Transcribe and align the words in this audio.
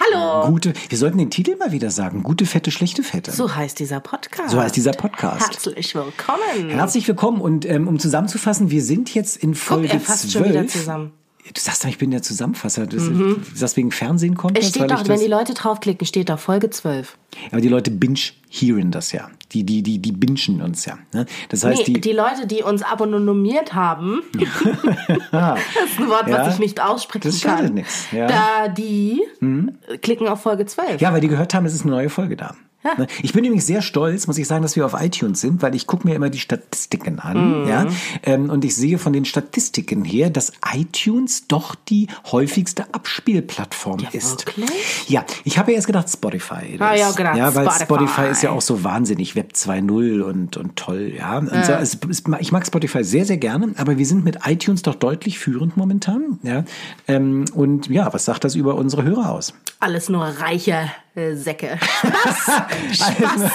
Hallo! 0.00 0.48
Gute, 0.48 0.72
wir 0.88 0.96
sollten 0.96 1.18
den 1.18 1.30
Titel 1.30 1.56
mal 1.56 1.72
wieder 1.72 1.90
sagen. 1.90 2.22
Gute 2.22 2.46
Fette, 2.46 2.70
schlechte 2.70 3.02
Fette. 3.02 3.32
So 3.32 3.54
heißt 3.54 3.78
dieser 3.78 4.00
Podcast. 4.00 4.50
So 4.50 4.60
heißt 4.60 4.74
dieser 4.74 4.92
Podcast. 4.92 5.42
Herzlich 5.42 5.94
willkommen. 5.94 6.70
Herzlich 6.70 7.06
willkommen 7.06 7.40
und 7.40 7.66
ähm, 7.66 7.86
um 7.86 7.98
zusammenzufassen, 7.98 8.70
wir 8.70 8.82
sind 8.82 9.14
jetzt 9.14 9.36
in 9.36 9.54
Folge 9.54 9.88
Guck, 9.88 9.94
er 9.94 10.00
fasst 10.00 10.30
12. 10.30 10.32
schon 10.32 10.44
wieder 10.52 10.66
zusammen. 10.66 11.12
Du 11.54 11.60
sagst 11.60 11.84
doch, 11.84 11.88
ich 11.88 11.98
bin 11.98 12.10
der 12.10 12.22
Zusammenfasser. 12.22 12.86
Du 12.86 12.96
du 12.96 13.40
sagst 13.54 13.76
wegen 13.76 13.90
Fernsehen 13.90 14.36
kommt 14.36 14.56
Es 14.56 14.66
das, 14.66 14.74
steht 14.74 14.90
doch, 14.90 15.08
wenn 15.08 15.20
die 15.20 15.26
Leute 15.26 15.54
draufklicken, 15.54 16.06
steht 16.06 16.28
da 16.28 16.36
Folge 16.36 16.70
12. 16.70 17.18
Aber 17.50 17.60
die 17.60 17.68
Leute 17.68 17.90
binge-hearen 17.90 18.90
das 18.90 19.12
ja. 19.12 19.30
Die, 19.52 19.64
die, 19.64 19.82
die, 19.82 19.98
die 19.98 20.12
bingen 20.12 20.60
uns 20.62 20.84
ja. 20.84 20.98
Ne? 21.12 21.26
Das 21.48 21.64
heißt, 21.64 21.88
nee, 21.88 21.94
die, 21.94 22.00
die, 22.00 22.12
Leute, 22.12 22.46
die 22.46 22.62
uns 22.62 22.82
abonnomiert 22.82 23.74
haben, 23.74 24.22
das 24.32 25.58
ist 25.86 25.98
ein 25.98 26.08
Wort, 26.08 26.28
Ja, 26.28 26.46
was 26.46 26.54
ich 26.54 26.60
nicht 26.60 26.80
aussprechen 26.80 27.30
das 27.30 27.40
kann. 27.40 27.74
nix, 27.74 28.06
ja. 28.12 28.26
Da 28.28 28.68
die 28.68 29.20
klicken 30.02 30.28
auf 30.28 30.42
Folge 30.42 30.66
12. 30.66 31.00
Ja, 31.00 31.12
weil 31.12 31.20
die 31.20 31.28
gehört 31.28 31.52
haben, 31.54 31.66
es 31.66 31.74
ist 31.74 31.82
eine 31.82 31.90
neue 31.90 32.10
Folge 32.10 32.36
da. 32.36 32.54
Ja. 32.82 32.94
Ne? 32.96 33.06
Ich 33.22 33.32
bin 33.32 33.44
übrigens 33.44 33.66
sehr 33.66 33.82
stolz, 33.82 34.26
muss 34.26 34.38
ich 34.38 34.46
sagen, 34.46 34.62
dass 34.62 34.74
wir 34.76 34.86
auf 34.86 34.94
iTunes 34.98 35.40
sind, 35.40 35.62
weil 35.62 35.74
ich 35.74 35.86
gucke 35.86 36.08
mir 36.08 36.14
immer 36.14 36.30
die 36.30 36.38
Statistiken 36.38 37.18
an. 37.18 37.62
Mhm. 37.62 37.68
Ja? 37.68 37.86
Ähm, 38.22 38.48
und 38.48 38.64
ich 38.64 38.74
sehe 38.74 38.98
von 38.98 39.12
den 39.12 39.24
Statistiken 39.24 40.04
her, 40.04 40.30
dass 40.30 40.52
iTunes 40.74 41.46
doch 41.46 41.74
die 41.74 42.08
häufigste 42.32 42.92
Abspielplattform 42.94 44.06
ist. 44.12 44.46
wirklich? 44.46 45.08
Ja, 45.08 45.24
ich 45.44 45.58
habe 45.58 45.72
ja 45.72 45.76
erst 45.76 45.86
gedacht 45.86 46.08
Spotify. 46.08 46.78
Ah, 46.78 46.94
ja, 46.94 47.10
gedacht, 47.10 47.36
ja, 47.36 47.54
weil 47.54 47.70
Spotify. 47.70 47.84
Spotify. 47.84 48.30
ist 48.30 48.42
ja 48.42 48.50
auch 48.50 48.62
so 48.62 48.82
wahnsinnig 48.82 49.36
Web 49.36 49.52
2.0 49.54 50.22
und, 50.22 50.56
und 50.56 50.76
toll. 50.76 51.12
Ja, 51.16 51.38
und 51.38 51.50
so, 51.50 51.72
es, 51.72 51.98
es, 52.08 52.22
ich 52.38 52.52
mag 52.52 52.66
Spotify 52.66 53.04
sehr, 53.04 53.26
sehr 53.26 53.36
gerne, 53.36 53.74
aber 53.76 53.98
wir 53.98 54.06
sind 54.06 54.24
mit 54.24 54.38
iTunes 54.46 54.82
doch 54.82 54.94
deutlich 54.94 55.38
führend 55.38 55.76
momentan. 55.76 56.38
Ja? 56.42 56.64
Ähm, 57.08 57.44
und 57.54 57.88
ja, 57.88 58.12
was 58.12 58.24
sagt 58.24 58.44
das 58.44 58.54
über 58.54 58.76
unsere 58.76 59.02
Hörer 59.02 59.30
aus? 59.30 59.52
Alles 59.80 60.08
nur 60.08 60.24
reiche 60.24 60.90
äh, 61.14 61.34
Säcke. 61.34 61.78
Spaß! 62.00 62.62
Spaß! 62.92 63.50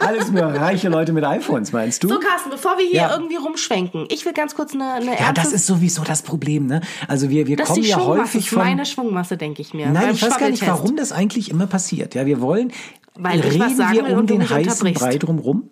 Alles 0.00 0.30
nur 0.30 0.42
reiche 0.42 0.88
Leute 0.88 1.12
mit 1.12 1.24
iPhones, 1.24 1.72
meinst 1.72 2.02
du? 2.04 2.08
So, 2.08 2.18
Carsten, 2.18 2.50
bevor 2.50 2.78
wir 2.78 2.84
hier 2.86 2.94
Ja. 3.00 3.12
irgendwie 3.14 3.36
rumschwenken, 3.36 4.06
ich 4.10 4.24
will 4.24 4.32
ganz 4.32 4.54
kurz 4.54 4.74
eine, 4.74 4.92
eine 4.94 5.18
ja, 5.18 5.32
das 5.32 5.52
ist 5.52 5.66
sowieso 5.66 6.02
das 6.02 6.22
Problem, 6.22 6.66
ne? 6.66 6.80
Also 7.08 7.30
wir, 7.30 7.46
wir 7.46 7.56
das 7.56 7.68
ist 7.70 7.74
kommen 7.74 7.86
ja 7.86 8.04
häufig 8.04 8.50
von... 8.50 8.58
meine 8.58 8.86
Schwungmasse, 8.86 9.36
denke 9.36 9.62
ich 9.62 9.74
mir. 9.74 9.88
Nein, 9.90 10.14
ich 10.14 10.22
weiß 10.22 10.38
gar 10.38 10.50
nicht, 10.50 10.66
warum 10.66 10.96
das 10.96 11.12
eigentlich 11.12 11.50
immer 11.50 11.66
passiert. 11.66 12.14
Ja, 12.14 12.26
wir 12.26 12.40
wollen, 12.40 12.72
Weil 13.16 13.40
reden 13.40 13.78
wir 13.78 14.16
um 14.18 14.26
den 14.26 14.48
heißen. 14.48 14.88
Mhm. 14.88 14.94
Brei 14.94 15.18
drumrum? 15.18 15.70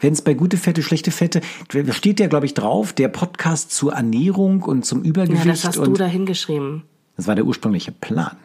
Wenn 0.00 0.12
es 0.12 0.22
bei 0.22 0.34
gute 0.34 0.56
Fette, 0.56 0.82
schlechte 0.82 1.12
Fette, 1.12 1.42
da 1.68 1.92
steht 1.92 2.18
ja, 2.18 2.26
glaube 2.26 2.44
ich, 2.46 2.54
drauf, 2.54 2.92
der 2.92 3.06
Podcast 3.06 3.70
zur 3.70 3.92
Ernährung 3.92 4.62
und 4.62 4.84
zum 4.84 5.04
Ja, 5.04 5.10
Übergewicht. 5.10 5.46
das 5.46 5.64
hast 5.64 5.76
du 5.76 5.82
und 5.82 6.00
da 6.00 6.06
hingeschrieben. 6.06 6.82
das 7.16 7.28
war 7.28 7.36
der 7.36 7.44
ursprüngliche 7.46 7.92
Plan. 7.92 8.36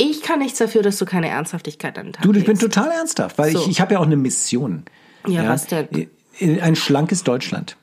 Ich 0.00 0.22
kann 0.22 0.38
nichts 0.38 0.58
dafür, 0.58 0.82
dass 0.82 0.96
du 0.96 1.04
keine 1.04 1.28
Ernsthaftigkeit 1.28 1.98
an 1.98 2.06
den 2.06 2.12
Tag 2.14 2.22
Du, 2.24 2.32
ich 2.32 2.44
bin 2.44 2.58
total 2.58 2.90
ernsthaft, 2.90 3.36
weil 3.36 3.52
So. 3.52 3.60
ich, 3.60 3.68
ich 3.68 3.80
habe 3.82 3.94
ja 3.94 4.00
auch 4.00 4.06
eine 4.06 4.16
Mission. 4.16 4.84
Ja, 5.26 5.46
was 5.46 5.66
denn? 5.66 6.08
Ein 6.40 6.74
schlankes 6.74 7.22
Deutschland 7.22 7.76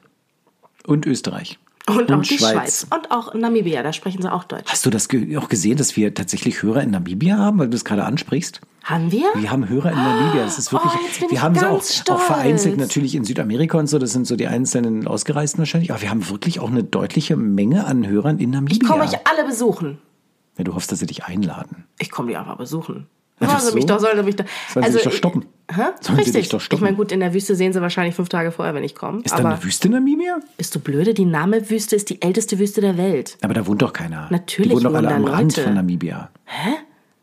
und 0.88 1.06
Österreich. 1.06 1.60
Und, 1.88 2.12
auch 2.12 2.22
die 2.22 2.38
Schweiz. 2.38 2.52
Schweiz. 2.52 2.88
Und 2.94 3.12
auch 3.12 3.34
Namibia, 3.34 3.82
da 3.84 3.94
sprechen 3.94 4.22
sie 4.22 4.32
auch 4.32 4.44
Deutsch. 4.44 4.66
Hast 4.66 4.86
du 4.86 4.90
das 4.90 5.08
ge 5.08 5.38
auch 5.38 5.48
gesehen, 5.48 5.78
dass 5.78 5.96
wir 5.96 6.14
tatsächlich 6.14 6.64
Hörer 6.64 6.82
in 6.82 6.90
Namibia 6.90 7.38
haben, 7.38 7.60
weil 7.60 7.68
du 7.68 7.72
das 7.74 7.86
gerade 7.86 8.04
ansprichst? 8.04 8.62
Haben 8.84 9.12
wir? 9.12 9.28
Wir 9.36 9.52
haben 9.52 9.70
Hörer 9.70 9.92
in 9.92 9.98
Namibia. 9.98 10.44
Das 10.44 10.58
ist 10.58 10.74
wirklich. 10.74 10.92
Oh, 10.94 11.30
wir 11.30 11.42
haben 11.42 11.56
sie 11.56 11.70
auch, 11.70 11.84
auch 12.10 12.20
vereinzelt 12.20 12.78
natürlich 12.78 13.16
in 13.16 13.26
Südamerika 13.26 13.78
und 13.78 13.88
so. 13.88 14.00
Das 14.00 14.12
sind 14.12 14.26
so 14.26 14.36
die 14.36 14.48
einzelnen 14.48 15.08
Ausgereisten 15.08 15.60
wahrscheinlich. 15.60 15.92
Aber 15.92 16.02
wir 16.02 16.10
haben 16.10 16.28
wirklich 16.30 16.60
auch 16.60 16.72
eine 16.72 16.84
deutliche 16.84 17.38
Menge 17.38 17.86
an 17.86 18.08
Hörern 18.08 18.40
in 18.40 18.50
Namibia. 18.50 18.80
Ich 18.82 18.88
komme 18.88 19.04
euch 19.04 19.14
alle 19.26 19.48
besuchen. 19.48 20.00
Ja, 20.58 20.64
du 20.64 20.74
hoffst, 20.76 20.92
dass 20.92 21.00
sie 21.00 21.06
dich 21.06 21.26
einladen. 21.26 21.86
Ich 22.00 22.12
komme 22.12 22.30
die 22.30 22.38
einfach 22.38 22.58
besuchen. 22.58 23.08
Sollen 23.40 23.60
sie 23.60 23.74
mich 23.76 23.86
doch, 23.86 24.00
sollen 24.00 24.18
sie 24.18 24.24
mich 24.24 24.36
doch. 24.36 24.46
Sollen 24.74 24.86
sie 24.88 24.94
dich 24.94 25.04
doch 25.04 25.12
stoppen? 25.12 25.46
Hä? 25.72 25.82
Sollen 26.02 26.16
sie 26.18 26.24
Richtig. 26.24 26.34
dich 26.34 26.50
doch 26.50 26.60
stoppen? 26.62 26.78
Ich 26.78 26.82
meine, 26.82 26.98
gut, 26.98 27.12
in 27.12 27.20
der 27.20 27.36
Wüste 27.36 27.56
sehen 27.56 27.72
sie 27.72 27.82
wahrscheinlich 27.82 28.16
fünf 28.16 28.30
Tage 28.30 28.52
vorher, 28.52 28.74
wenn 28.74 28.84
ich 28.84 28.96
komme. 28.96 29.22
Ist 29.24 29.32
da 29.38 29.46
eine 29.46 29.64
Wüste 29.64 29.90
in 29.90 29.94
Namibia? 29.94 30.40
bist 30.58 30.74
du 30.74 30.80
blöde? 30.80 31.14
Die 31.14 31.26
Name-Wüste 31.26 31.96
ist 31.96 32.10
die 32.10 32.20
älteste 32.24 32.58
Wüste 32.58 32.82
der 32.82 32.98
Welt. 32.98 33.38
Aber 33.44 33.54
da 33.54 33.68
wohnt 33.68 33.84
doch 33.84 33.94
keiner. 33.94 34.28
Natürlich 34.32 34.70
Die 34.70 34.76
wohnen 34.76 34.86
doch 34.86 34.94
alle 34.96 35.14
am 35.14 35.26
da 35.26 35.32
Rand 35.34 35.56
Leute. 35.56 35.64
von 35.66 35.76
Namibia. 35.76 36.32
Hä? 36.46 36.70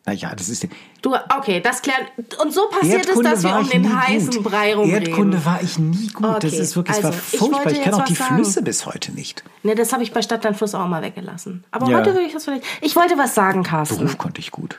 Naja, 0.06 0.34
das 0.36 0.50
ist. 0.50 0.68
Du, 1.00 1.14
okay, 1.38 1.60
das 1.60 1.80
klären. 1.80 2.02
Und 2.42 2.52
so 2.52 2.68
passiert 2.68 3.08
es, 3.08 3.18
dass 3.20 3.42
wir 3.42 3.50
war 3.50 3.58
um 3.60 3.64
ich 3.64 3.70
den 3.70 3.98
heißen 4.06 4.34
gut. 4.34 4.42
Brei 4.44 4.74
rumreden. 4.74 5.06
Erdkunde 5.08 5.44
war 5.46 5.62
ich 5.62 5.78
nie 5.78 6.08
gut. 6.08 6.24
das 6.26 6.52
Okay, 6.52 6.56
ist 6.62 6.76
wirklich, 6.76 7.02
war 7.02 7.10
also, 7.12 7.18
ich 7.32 7.38
furchtbar. 7.38 7.58
wollte 7.64 7.78
Ich 7.78 7.82
kenne 7.82 7.96
auch 7.96 8.04
die 8.04 8.14
sagen. 8.14 8.34
Flüsse 8.34 8.62
bis 8.62 8.84
heute 8.84 9.12
nicht. 9.12 9.42
Ne, 9.62 9.74
das 9.74 9.94
habe 9.94 10.02
ich 10.02 10.12
bei 10.12 10.20
Stadtland 10.20 10.58
Fluss 10.58 10.74
auch 10.74 10.86
mal 10.88 11.00
weggelassen. 11.02 11.64
Aber 11.70 11.88
Ja. 11.90 11.98
heute 11.98 12.12
würde 12.12 12.26
ich 12.26 12.34
das 12.34 12.44
vielleicht. 12.44 12.64
Ich 12.82 12.94
wollte 12.96 13.16
was 13.16 13.34
sagen, 13.34 13.62
Carsten. 13.62 13.96
Beruf 13.96 14.18
konnte 14.18 14.40
ich 14.40 14.50
gut. 14.50 14.78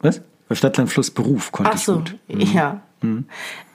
Was? 0.00 0.20
Bei 0.48 0.54
Stadtland 0.54 0.90
Fluss 0.90 1.10
Beruf 1.10 1.50
konnte 1.50 1.72
Ach 1.72 1.76
ich 1.76 1.84
so, 1.84 1.94
gut. 1.96 2.14
ja. 2.28 2.80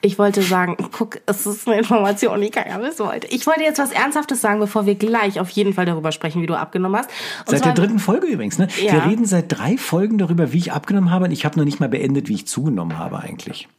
Ich 0.02 0.20
wollte 0.20 0.42
sagen, 0.42 0.76
guck, 0.92 1.22
es 1.26 1.46
ist 1.46 1.66
eine 1.68 1.78
Information, 1.80 2.42
die 2.42 2.50
keiner 2.50 2.82
wissen 2.82 3.06
wollte. 3.06 3.28
Ich 3.28 3.48
wollte 3.48 3.62
jetzt 3.62 3.80
was 3.80 3.92
Ernsthaftes 3.92 4.42
sagen, 4.42 4.60
bevor 4.60 4.86
wir 4.86 4.96
gleich 4.96 5.40
auf 5.40 5.50
jeden 5.52 5.74
Fall 5.74 5.86
darüber 5.86 6.12
sprechen, 6.12 6.42
wie 6.42 6.46
du 6.46 6.56
abgenommen 6.58 6.98
hast. 7.00 7.10
Und 7.40 7.50
Seit 7.52 7.60
zwar- 7.60 7.74
der 7.74 7.84
dritten 7.86 8.00
Folge 8.00 8.28
übrigens. 8.28 8.58
Ne? 8.58 8.68
Ja. 8.82 8.94
Wir 8.94 9.06
reden 9.06 9.26
seit 9.26 9.46
drei 9.58 9.78
Folgen 9.78 10.18
darüber, 10.18 10.52
wie 10.52 10.58
ich 10.58 10.72
abgenommen 10.74 11.10
habe. 11.12 11.26
Und 11.26 11.32
ich 11.32 11.46
habe 11.46 11.58
noch 11.58 11.66
nicht 11.66 11.80
mal 11.80 11.88
beendet, 11.90 12.28
wie 12.28 12.34
ich 12.36 12.48
zugenommen 12.48 12.98
habe 12.98 13.20
eigentlich. 13.20 13.70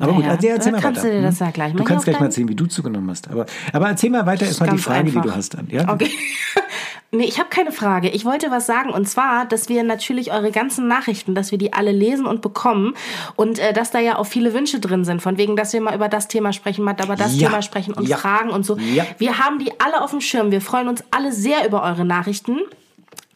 Aber 0.00 0.12
gut, 0.14 0.22
Naja, 0.22 0.34
also 0.36 0.48
erzähl 0.48 0.72
dann 0.72 0.72
mal 0.72 0.80
kannst 0.80 1.02
weiter. 1.02 1.12
du 1.14 1.20
dir 1.20 1.26
das 1.26 1.38
Hm? 1.40 1.46
ja 1.46 1.50
gleich 1.52 1.72
Du 1.74 1.84
kannst 1.84 2.04
gleich 2.04 2.18
mal 2.18 2.26
erzählen, 2.26 2.48
wie 2.48 2.54
du 2.56 2.66
zugenommen 2.66 3.10
hast. 3.10 3.28
Aber, 3.30 3.44
aber 3.72 3.88
erzähl 3.88 4.08
mal 4.10 4.24
weiter 4.26 4.46
erstmal 4.46 4.70
die 4.70 4.78
Frage, 4.78 5.04
die 5.10 5.16
einfach. 5.16 5.22
du 5.30 5.36
hast. 5.36 5.56
Ja? 5.68 5.92
Okay. 5.92 6.10
Nee, 7.12 7.24
ich 7.24 7.40
habe 7.40 7.48
keine 7.48 7.72
Frage. 7.72 8.08
Ich 8.08 8.24
wollte 8.24 8.52
was 8.52 8.66
sagen. 8.66 8.90
Und 8.90 9.08
zwar, 9.08 9.44
dass 9.44 9.68
wir 9.68 9.82
natürlich 9.82 10.32
eure 10.32 10.52
ganzen 10.52 10.86
Nachrichten, 10.86 11.34
dass 11.34 11.50
wir 11.50 11.58
die 11.58 11.72
alle 11.72 11.90
lesen 11.90 12.24
und 12.24 12.40
bekommen. 12.40 12.94
Und 13.34 13.58
äh, 13.58 13.72
dass 13.72 13.90
da 13.90 13.98
ja 13.98 14.16
auch 14.16 14.26
viele 14.26 14.54
Wünsche 14.54 14.78
drin 14.78 15.04
sind. 15.04 15.20
Von 15.20 15.36
wegen, 15.36 15.56
dass 15.56 15.72
wir 15.72 15.80
mal 15.80 15.94
über 15.94 16.08
das 16.08 16.28
Thema 16.28 16.52
sprechen, 16.52 16.84
mal 16.84 16.94
über 17.02 17.16
das 17.16 17.36
Ja. 17.38 17.48
Thema 17.48 17.62
sprechen 17.62 17.94
und 17.94 18.08
Ja. 18.08 18.16
Fragen 18.16 18.50
und 18.50 18.64
so. 18.64 18.76
Ja. 18.78 19.04
Wir 19.18 19.38
haben 19.38 19.58
die 19.58 19.72
alle 19.80 20.02
auf 20.02 20.10
dem 20.10 20.20
Schirm. 20.20 20.52
Wir 20.52 20.60
freuen 20.60 20.86
uns 20.88 21.02
alle 21.10 21.32
sehr 21.32 21.66
über 21.66 21.82
eure 21.82 22.04
Nachrichten. 22.04 22.58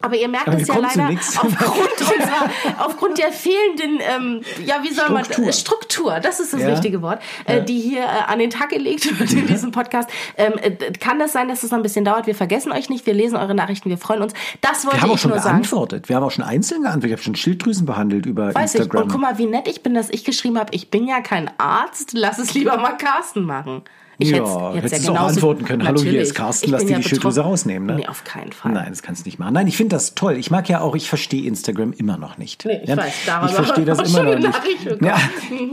Aber 0.05 0.17
ihr 0.17 0.29
merkt 0.29 0.49
Aber 0.49 0.61
es 0.61 0.69
ja 0.69 0.77
leider 0.77 1.09
aufgrund 1.09 2.01
unserer, 2.01 2.51
aufgrund 2.79 3.19
der 3.19 3.33
fehlenden, 3.33 4.01
ähm, 4.01 4.41
ja, 4.65 4.77
wie 4.83 4.93
soll 4.93 5.09
man, 5.11 5.25
Struktur. 5.25 5.53
Struktur, 5.53 6.21
das 6.21 6.41
ist 6.41 6.53
das 6.53 6.61
Ja. 6.61 6.69
richtige 6.69 7.01
Wort, 7.03 7.21
äh, 7.47 7.63
die 7.63 7.81
hier 7.81 8.03
äh, 8.03 8.07
an 8.27 8.39
den 8.39 8.51
Tag 8.51 8.69
gelegt 8.71 9.19
wird 9.19 9.33
in 9.33 9.47
diesem 9.47 9.71
Podcast. 9.73 10.09
Ähm, 10.37 10.53
äh, 10.61 10.71
kann 10.93 11.19
das 11.19 11.33
sein, 11.33 11.49
dass 11.49 11.63
es 11.63 11.71
noch 11.71 11.79
ein 11.79 11.83
bisschen 11.83 12.05
dauert? 12.05 12.27
Wir 12.27 12.35
vergessen 12.35 12.73
euch 12.73 12.89
nicht, 12.91 13.07
wir 13.07 13.15
lesen 13.15 13.37
eure 13.37 13.55
Nachrichten, 13.55 13.89
wir 13.91 13.99
freuen 13.99 14.23
uns. 14.23 14.33
Das 14.61 14.85
wollte 14.85 14.99
Wir 14.99 15.03
haben 15.03 15.11
auch 15.11 15.15
ich 15.15 15.21
schon 15.21 15.31
nur 15.31 15.41
sagen. 15.41 15.57
geantwortet. 15.57 16.09
Wir 16.09 16.17
haben 16.17 16.25
auch 16.25 16.31
schon 16.31 16.45
einzeln 16.45 16.83
geantwortet. 16.83 17.11
Ich 17.11 17.13
habe 17.13 17.23
schon 17.23 17.35
Schilddrüsen 17.37 17.87
behandelt 17.87 18.27
über 18.27 18.55
Weiß 18.55 18.75
ich. 18.75 18.81
Instagram. 18.81 19.05
Und 19.05 19.09
guck 19.13 19.21
mal, 19.21 19.39
wie 19.39 19.47
nett 19.47 19.69
ich 19.69 19.83
bin, 19.83 19.95
dass 19.95 20.11
ich 20.11 20.25
geschrieben 20.25 20.59
habe, 20.59 20.75
ich 20.75 20.91
bin 20.91 21.07
ja 21.07 21.21
kein 21.21 21.51
Arzt, 21.59 22.13
lass 22.15 22.39
es 22.39 22.53
lieber 22.55 22.77
mal 22.77 22.93
Carsten 22.97 23.43
machen. 23.45 23.83
Ich 24.19 24.31
ja, 24.31 24.37
hätt's- 24.73 24.93
hättest 24.93 25.09
du 25.09 25.13
auch 25.13 25.15
genauso- 25.17 25.35
antworten 25.35 25.65
können. 25.65 25.87
Hallo, 25.87 26.01
hier 26.03 26.21
ist 26.21 26.35
Carsten, 26.35 26.71
lass 26.71 26.85
dir 26.85 26.93
ja 26.93 26.99
die 26.99 27.09
Schilddrüse 27.09 27.41
rausnehmen. 27.41 27.87
Ne? 27.87 27.95
Nee, 27.97 28.07
auf 28.07 28.23
keinen 28.25 28.53
Fall. 28.53 28.73
Nein, 28.73 28.87
das 28.91 29.03
kannst 29.03 29.25
du 29.25 29.29
nicht 29.29 29.39
machen. 29.39 29.55
Nein, 29.55 29.67
ich 29.67 29.77
finde 29.77 29.97
das 29.97 30.15
toll. 30.15 30.37
Ich 30.37 30.51
mag 30.51 30.69
ja 30.69 30.81
auch, 30.81 30.95
ich 30.95 31.09
verstehe 31.09 31.45
Instagram 31.47 31.93
immer 31.93 32.17
noch 32.17 32.39
nicht. 32.39 32.65
Nee, 32.65 32.81
ich 32.83 32.89
ja? 32.89 32.97
weiß, 32.97 33.13
darüber 33.27 33.51
Ich 33.51 33.57
verstehe 33.57 33.85
das 33.87 34.09
immer 34.15 34.23
noch 34.37 34.39
nicht. 34.39 35.03
Ja, 35.03 35.17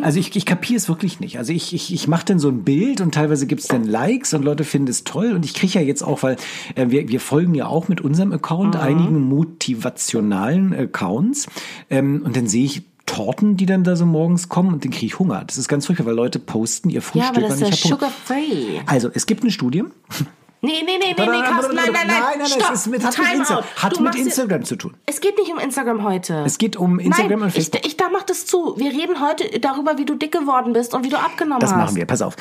also 0.01 0.19
ich, 0.19 0.35
ich 0.35 0.45
kapiere 0.45 0.77
es 0.77 0.89
wirklich 0.89 1.19
nicht. 1.19 1.37
Also 1.37 1.53
ich, 1.53 1.73
ich, 1.73 1.93
ich 1.93 2.07
mache 2.07 2.25
dann 2.25 2.39
so 2.39 2.49
ein 2.49 2.63
Bild 2.63 2.99
und 3.01 3.13
teilweise 3.13 3.45
gibt 3.47 3.61
es 3.61 3.67
dann 3.67 3.83
Likes 3.85 4.33
und 4.33 4.43
Leute 4.43 4.63
finden 4.63 4.87
es 4.89 5.03
toll. 5.03 5.33
Und 5.33 5.45
ich 5.45 5.53
kriege 5.53 5.73
ja 5.79 5.81
jetzt 5.81 6.01
auch, 6.01 6.23
weil 6.23 6.37
äh, 6.75 6.87
wir, 6.89 7.07
wir 7.09 7.19
folgen 7.19 7.53
ja 7.53 7.67
auch 7.67 7.87
mit 7.89 8.01
unserem 8.01 8.31
Account 8.33 8.75
Mhm. 8.75 8.81
einigen 8.81 9.19
motivationalen 9.21 10.73
Accounts. 10.73 11.47
Ähm, 11.89 12.21
und 12.25 12.35
dann 12.35 12.47
sehe 12.47 12.65
ich 12.65 12.83
Torten, 13.05 13.57
die 13.57 13.65
dann 13.65 13.83
da 13.83 13.95
so 13.95 14.05
morgens 14.05 14.49
kommen 14.49 14.73
und 14.73 14.83
dann 14.83 14.91
kriege 14.91 15.05
ich 15.07 15.19
Hunger. 15.19 15.43
Das 15.45 15.57
ist 15.57 15.67
ganz 15.67 15.85
furchtbar, 15.85 16.05
weil 16.07 16.15
Leute 16.15 16.39
posten 16.39 16.89
ihr 16.89 16.95
Ja, 16.95 17.01
Frühstück 17.01 17.37
aber 17.37 17.47
das 17.47 17.61
ist 17.61 17.83
ja 17.83 17.89
sugar-free. 17.89 18.79
Also, 18.85 19.09
es 19.13 19.25
gibt 19.25 19.41
eine 19.43 19.51
Studie. 19.51 19.83
Nee, 20.63 20.73
nee, 20.85 20.99
nee, 20.99 21.15
nee, 21.17 21.25
nee, 21.25 21.41
Carsten, 21.41 21.75
nein, 21.75 21.85
nein, 21.91 22.05
nein, 22.05 22.07
nein, 22.07 22.37
nein, 22.37 22.47
stopp. 22.47 22.71
es 22.71 22.85
mit, 22.85 23.03
hat 23.03 23.17
mit, 23.17 23.27
Time 23.27 23.39
Insta 23.39 23.63
hat 23.77 23.99
mit 23.99 24.15
Instagram 24.15 24.63
zu 24.63 24.75
tun. 24.75 24.93
Es 25.07 25.19
geht 25.19 25.35
nicht 25.39 25.51
um 25.51 25.57
Instagram 25.57 26.03
heute. 26.03 26.43
Es 26.45 26.59
geht 26.59 26.77
um 26.77 26.99
Instagram 26.99 27.39
Nein, 27.39 27.41
und 27.47 27.51
Facebook. 27.51 27.79
Ich, 27.79 27.87
ich, 27.93 27.97
da 27.97 28.09
mach 28.13 28.21
das 28.21 28.45
zu. 28.45 28.77
Wir 28.77 28.91
reden 28.91 29.19
heute 29.19 29.59
darüber, 29.59 29.97
wie 29.97 30.05
du 30.05 30.13
dick 30.13 30.31
geworden 30.31 30.73
bist 30.73 30.93
und 30.93 31.03
wie 31.03 31.09
du 31.09 31.17
abgenommen 31.17 31.61
Das 31.61 31.71
hast. 31.71 31.77
machen 31.77 31.95
wir, 31.95 32.05
pass 32.05 32.21
auf. 32.21 32.35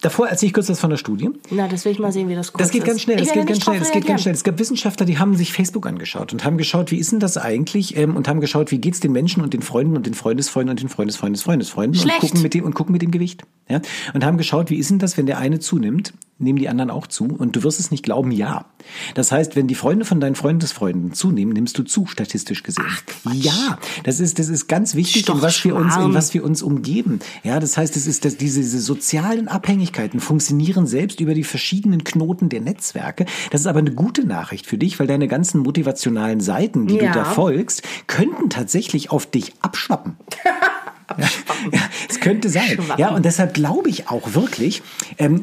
Davor 0.00 0.28
erzähle 0.28 0.48
ich 0.48 0.54
kurz 0.54 0.68
was 0.68 0.80
von 0.80 0.90
der 0.90 0.96
Studie. 0.96 1.30
Na, 1.50 1.68
das 1.68 1.84
will 1.84 1.92
ich 1.92 1.98
mal 1.98 2.12
sehen, 2.12 2.28
wie 2.28 2.34
das 2.34 2.52
kurz 2.52 2.64
Das 2.64 2.70
geht 2.70 2.84
ganz 2.84 3.00
schnell, 3.00 3.16
das 3.16 3.32
geht 3.32 3.46
ganz 3.46 3.62
schnell, 3.62 3.78
das 3.78 3.90
geht 3.90 4.06
ganz 4.06 4.22
schnell. 4.22 4.34
Es 4.34 4.44
gab 4.44 4.58
Wissenschaftler, 4.58 5.06
die 5.06 5.18
haben 5.18 5.36
sich 5.36 5.52
Facebook 5.52 5.86
angeschaut 5.86 6.32
und 6.32 6.44
haben 6.44 6.58
geschaut, 6.58 6.90
wie 6.90 6.98
ist 6.98 7.12
denn 7.12 7.20
das 7.20 7.36
eigentlich 7.38 7.96
ähm, 7.96 8.16
und 8.16 8.28
haben 8.28 8.40
geschaut, 8.40 8.70
wie 8.70 8.78
geht's 8.78 9.00
den 9.00 9.12
Menschen 9.12 9.42
und 9.42 9.54
den 9.54 9.62
Freunden 9.62 9.96
und 9.96 10.06
den 10.06 10.14
Freundesfreunden 10.14 10.70
und 10.70 10.80
den 10.80 10.88
Freundesfreundes 10.88 11.42
Freundesfreunden 11.42 12.00
und 12.00 12.18
gucken 12.18 12.42
mit 12.42 12.54
dem 12.54 12.64
und 12.64 12.74
gucken 12.74 12.92
mit 12.92 13.02
dem 13.02 13.10
Gewicht. 13.10 13.42
Ja? 13.68 13.80
Und 14.12 14.24
haben 14.24 14.36
geschaut, 14.36 14.70
wie 14.70 14.76
ist 14.76 14.90
denn 14.90 14.98
das, 14.98 15.16
wenn 15.16 15.26
der 15.26 15.38
eine 15.38 15.60
zunimmt, 15.60 16.12
nehmen 16.42 16.58
die 16.58 16.68
anderen 16.68 16.90
auch 16.90 17.06
zu 17.06 17.24
und 17.24 17.56
du 17.56 17.62
wirst 17.62 17.80
es 17.80 17.90
nicht 17.90 18.02
glauben, 18.04 18.30
ja. 18.30 18.66
Das 19.14 19.30
heißt, 19.32 19.54
wenn 19.56 19.68
die 19.68 19.74
Freunde 19.74 20.04
von 20.04 20.20
deinen 20.20 20.34
Freundesfreunden 20.34 21.12
zunehmen, 21.12 21.52
nimmst 21.52 21.78
du 21.78 21.84
zu, 21.84 22.06
statistisch 22.06 22.62
gesehen. 22.62 22.84
ja, 23.32 23.78
das 24.04 24.20
ist, 24.20 24.38
das 24.38 24.48
ist 24.48 24.66
ganz 24.68 24.94
wichtig, 24.94 25.28
in 25.28 25.40
was 25.40 25.64
wir 25.64 25.74
uns, 25.76 25.96
in 25.96 26.14
was 26.14 26.34
wir 26.34 26.44
uns 26.44 26.62
umgeben. 26.62 27.20
Ja, 27.44 27.60
das 27.60 27.76
heißt, 27.76 27.96
es 27.96 28.06
ist, 28.06 28.24
dass 28.24 28.36
diese, 28.36 28.60
diese 28.60 28.80
sozialen 28.80 29.48
Abhängigkeiten 29.48 30.20
funktionieren 30.20 30.86
selbst 30.86 31.20
über 31.20 31.34
die 31.34 31.44
verschiedenen 31.44 32.04
Knoten 32.04 32.48
der 32.48 32.60
Netzwerke. 32.60 33.26
Das 33.50 33.60
ist 33.60 33.66
aber 33.66 33.78
eine 33.78 33.92
gute 33.92 34.26
Nachricht 34.26 34.66
für 34.66 34.78
dich, 34.78 34.98
weil 34.98 35.06
deine 35.06 35.28
ganzen 35.28 35.60
motivationalen 35.60 36.40
Seiten, 36.40 36.86
die 36.86 36.96
Ja. 36.96 37.12
du 37.12 37.18
da 37.20 37.24
folgst, 37.24 37.82
könnten 38.06 38.50
tatsächlich 38.50 39.10
auf 39.10 39.26
dich 39.26 39.54
abschwappen. 39.62 40.16
Ja, 41.18 41.26
ja, 41.72 41.80
es 42.08 42.20
könnte 42.20 42.48
sein. 42.48 42.62
Schwappen. 42.68 42.98
Ja, 42.98 43.10
und 43.10 43.24
deshalb 43.24 43.54
glaube 43.54 43.88
ich 43.90 44.08
auch 44.08 44.34
wirklich, 44.34 44.82
ähm, 45.18 45.42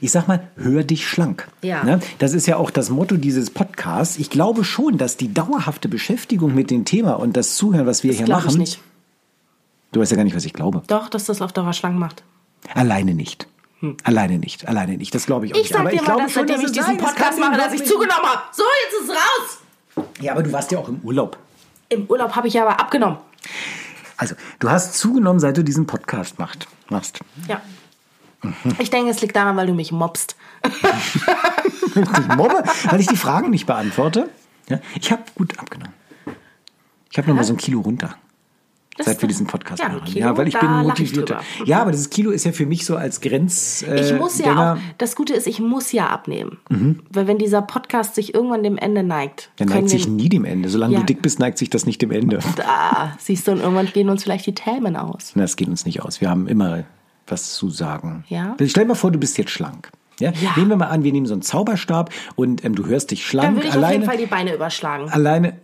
ich 0.00 0.10
sag 0.12 0.28
mal, 0.28 0.48
hör 0.56 0.82
dich 0.84 1.06
schlank. 1.06 1.48
Ja. 1.62 1.82
Ne? 1.84 2.00
Das 2.18 2.32
ist 2.34 2.46
ja 2.46 2.56
auch 2.56 2.70
das 2.70 2.90
Motto 2.90 3.16
dieses 3.16 3.50
Podcasts. 3.50 4.18
Ich 4.18 4.30
glaube 4.30 4.64
schon, 4.64 4.98
dass 4.98 5.16
die 5.16 5.32
dauerhafte 5.32 5.88
Beschäftigung 5.88 6.54
mit 6.54 6.70
dem 6.70 6.84
Thema 6.84 7.14
und 7.14 7.36
das 7.36 7.56
Zuhören, 7.56 7.86
was 7.86 8.02
wir 8.02 8.10
Das 8.10 8.18
hier 8.18 8.28
machen. 8.28 8.50
ich 8.50 8.56
nicht. 8.58 8.80
Du 9.92 10.00
weißt 10.00 10.10
ja 10.12 10.16
gar 10.16 10.24
nicht, 10.24 10.36
was 10.36 10.44
ich 10.44 10.52
glaube. 10.52 10.82
Doch, 10.86 11.08
dass 11.08 11.24
das 11.24 11.42
auf 11.42 11.52
Dauer 11.52 11.72
schlank 11.72 11.98
macht. 11.98 12.22
Alleine 12.74 13.14
nicht. 13.14 13.46
Alleine 14.04 14.38
nicht, 14.38 14.68
alleine 14.68 14.98
nicht. 14.98 15.14
Das 15.14 15.24
glaube 15.24 15.46
ich 15.46 15.52
auch 15.54 15.56
Ich 15.56 15.62
nicht. 15.64 15.72
sag 15.72 15.80
aber 15.80 15.88
dir 15.90 15.96
ich 15.96 16.00
mal, 16.02 16.06
glaube 16.06 16.22
dass 16.24 16.32
schon, 16.32 16.46
seitdem 16.46 16.62
dass 16.62 16.70
ich 16.72 16.78
es 16.78 16.86
diesen 16.86 16.98
Podcast 16.98 17.38
mache, 17.40 17.56
dass 17.56 17.72
ich 17.72 17.82
zugenommen 17.84 18.22
habe. 18.26 18.42
So, 18.52 18.62
jetzt 18.84 19.02
ist 19.02 19.08
es 19.08 19.16
raus. 19.16 20.06
Ja, 20.20 20.32
aber 20.32 20.42
du 20.42 20.52
warst 20.52 20.70
ja 20.70 20.78
auch 20.78 20.88
im 20.88 21.00
Urlaub. 21.02 21.38
Im 21.88 22.04
Urlaub 22.06 22.36
habe 22.36 22.46
ich 22.46 22.54
ja 22.54 22.62
aber 22.66 22.78
abgenommen. 22.78 23.16
Also, 24.20 24.34
du 24.58 24.68
hast 24.68 24.98
zugenommen, 24.98 25.40
seit 25.40 25.56
du 25.56 25.64
diesen 25.64 25.86
Podcast 25.86 26.38
macht, 26.38 26.68
machst. 26.90 27.20
Ja. 27.48 27.62
Ich 28.78 28.90
denke, 28.90 29.10
es 29.10 29.22
liegt 29.22 29.34
daran, 29.34 29.56
weil 29.56 29.66
du 29.66 29.72
mich 29.74 29.92
mobst. 29.92 30.36
Ich 31.92 32.36
mobbe, 32.36 32.62
weil 32.84 33.00
ich 33.00 33.08
die 33.08 33.16
Fragen 33.16 33.50
nicht 33.50 33.66
beantworte. 33.66 34.28
Ja, 34.68 34.78
ich 34.94 35.10
habe 35.10 35.22
gut 35.34 35.58
abgenommen. 35.58 35.92
Ich 37.10 37.18
habe 37.18 37.28
noch 37.28 37.34
mal 37.34 37.42
so 37.42 37.52
ein 37.52 37.56
Kilo 37.56 37.80
runter. 37.80 38.14
Seit 39.06 39.16
wir 39.16 39.20
doch- 39.22 39.28
diesen 39.28 39.46
Podcast 39.46 39.82
ja, 39.82 39.88
machen. 39.88 40.04
Kilo, 40.04 40.20
ja, 40.26 40.36
weil 40.36 40.48
ich 40.48 40.58
bin 40.58 40.68
ich 40.80 40.86
motivierter. 40.86 41.34
drüber. 41.36 41.66
ja, 41.68 41.80
aber 41.82 41.90
dieses 41.92 42.10
Kilo 42.10 42.30
ist 42.30 42.44
ja 42.44 42.52
für 42.52 42.66
mich 42.66 42.84
so 42.86 42.96
als 42.96 43.20
Grenz. 43.20 43.82
Äh, 43.82 44.00
Ich 44.00 44.18
muss 44.18 44.38
ja 44.38 44.46
Gänger- 44.46 44.72
auch, 44.74 44.78
das 44.98 45.16
Gute 45.16 45.34
ist, 45.34 45.46
ich 45.46 45.60
muss 45.60 45.92
ja 45.92 46.06
abnehmen. 46.08 46.58
Weil 47.10 47.26
wenn 47.26 47.38
dieser 47.38 47.62
Podcast 47.62 48.14
sich 48.14 48.34
irgendwann 48.34 48.62
dem 48.62 48.76
Ende 48.78 49.02
neigt, 49.02 49.50
Der 49.58 49.66
neigt 49.66 49.90
sich 49.90 50.08
nie 50.08 50.28
dem 50.28 50.44
Ende. 50.44 50.68
Solange 50.68 50.94
Ja. 50.94 51.00
du 51.00 51.06
dick 51.06 51.22
bist, 51.22 51.38
neigt 51.38 51.58
sich 51.58 51.70
das 51.70 51.86
nicht 51.86 52.00
dem 52.02 52.10
Ende. 52.10 52.38
da, 52.56 53.16
siehst 53.18 53.46
du, 53.46 53.52
und 53.52 53.60
irgendwann 53.60 53.86
gehen 53.86 54.08
uns 54.08 54.22
vielleicht 54.24 54.46
die 54.46 54.54
Tämen 54.54 54.96
aus. 54.96 55.32
Na, 55.34 55.42
Das 55.42 55.56
geht 55.56 55.68
uns 55.68 55.84
nicht 55.86 56.02
aus. 56.02 56.20
Wir 56.20 56.30
haben 56.30 56.46
immer 56.48 56.84
was 57.26 57.54
zu 57.54 57.70
sagen. 57.70 58.24
Ja? 58.28 58.56
Stell 58.64 58.84
dir 58.84 58.88
mal 58.88 58.94
vor, 58.94 59.10
du 59.12 59.18
bist 59.18 59.38
jetzt 59.38 59.50
schlank. 59.50 59.90
Ja? 60.18 60.32
Ja. 60.32 60.50
Nehmen 60.56 60.68
wir 60.70 60.76
mal 60.76 60.86
an, 60.88 61.02
wir 61.04 61.12
nehmen 61.12 61.26
so 61.26 61.32
einen 61.32 61.42
Zauberstab 61.42 62.10
und 62.36 62.64
ähm, 62.64 62.74
du 62.74 62.84
hörst 62.86 63.10
dich 63.10 63.24
schlank. 63.26 63.46
Dann 63.46 63.54
würde 63.54 63.68
ich 63.68 63.72
auf 63.72 63.76
alleine, 63.78 63.92
jeden 63.94 64.04
Fall 64.06 64.16
die 64.18 64.26
Beine 64.26 64.54
überschlagen. 64.54 65.08
alleine. 65.10 65.56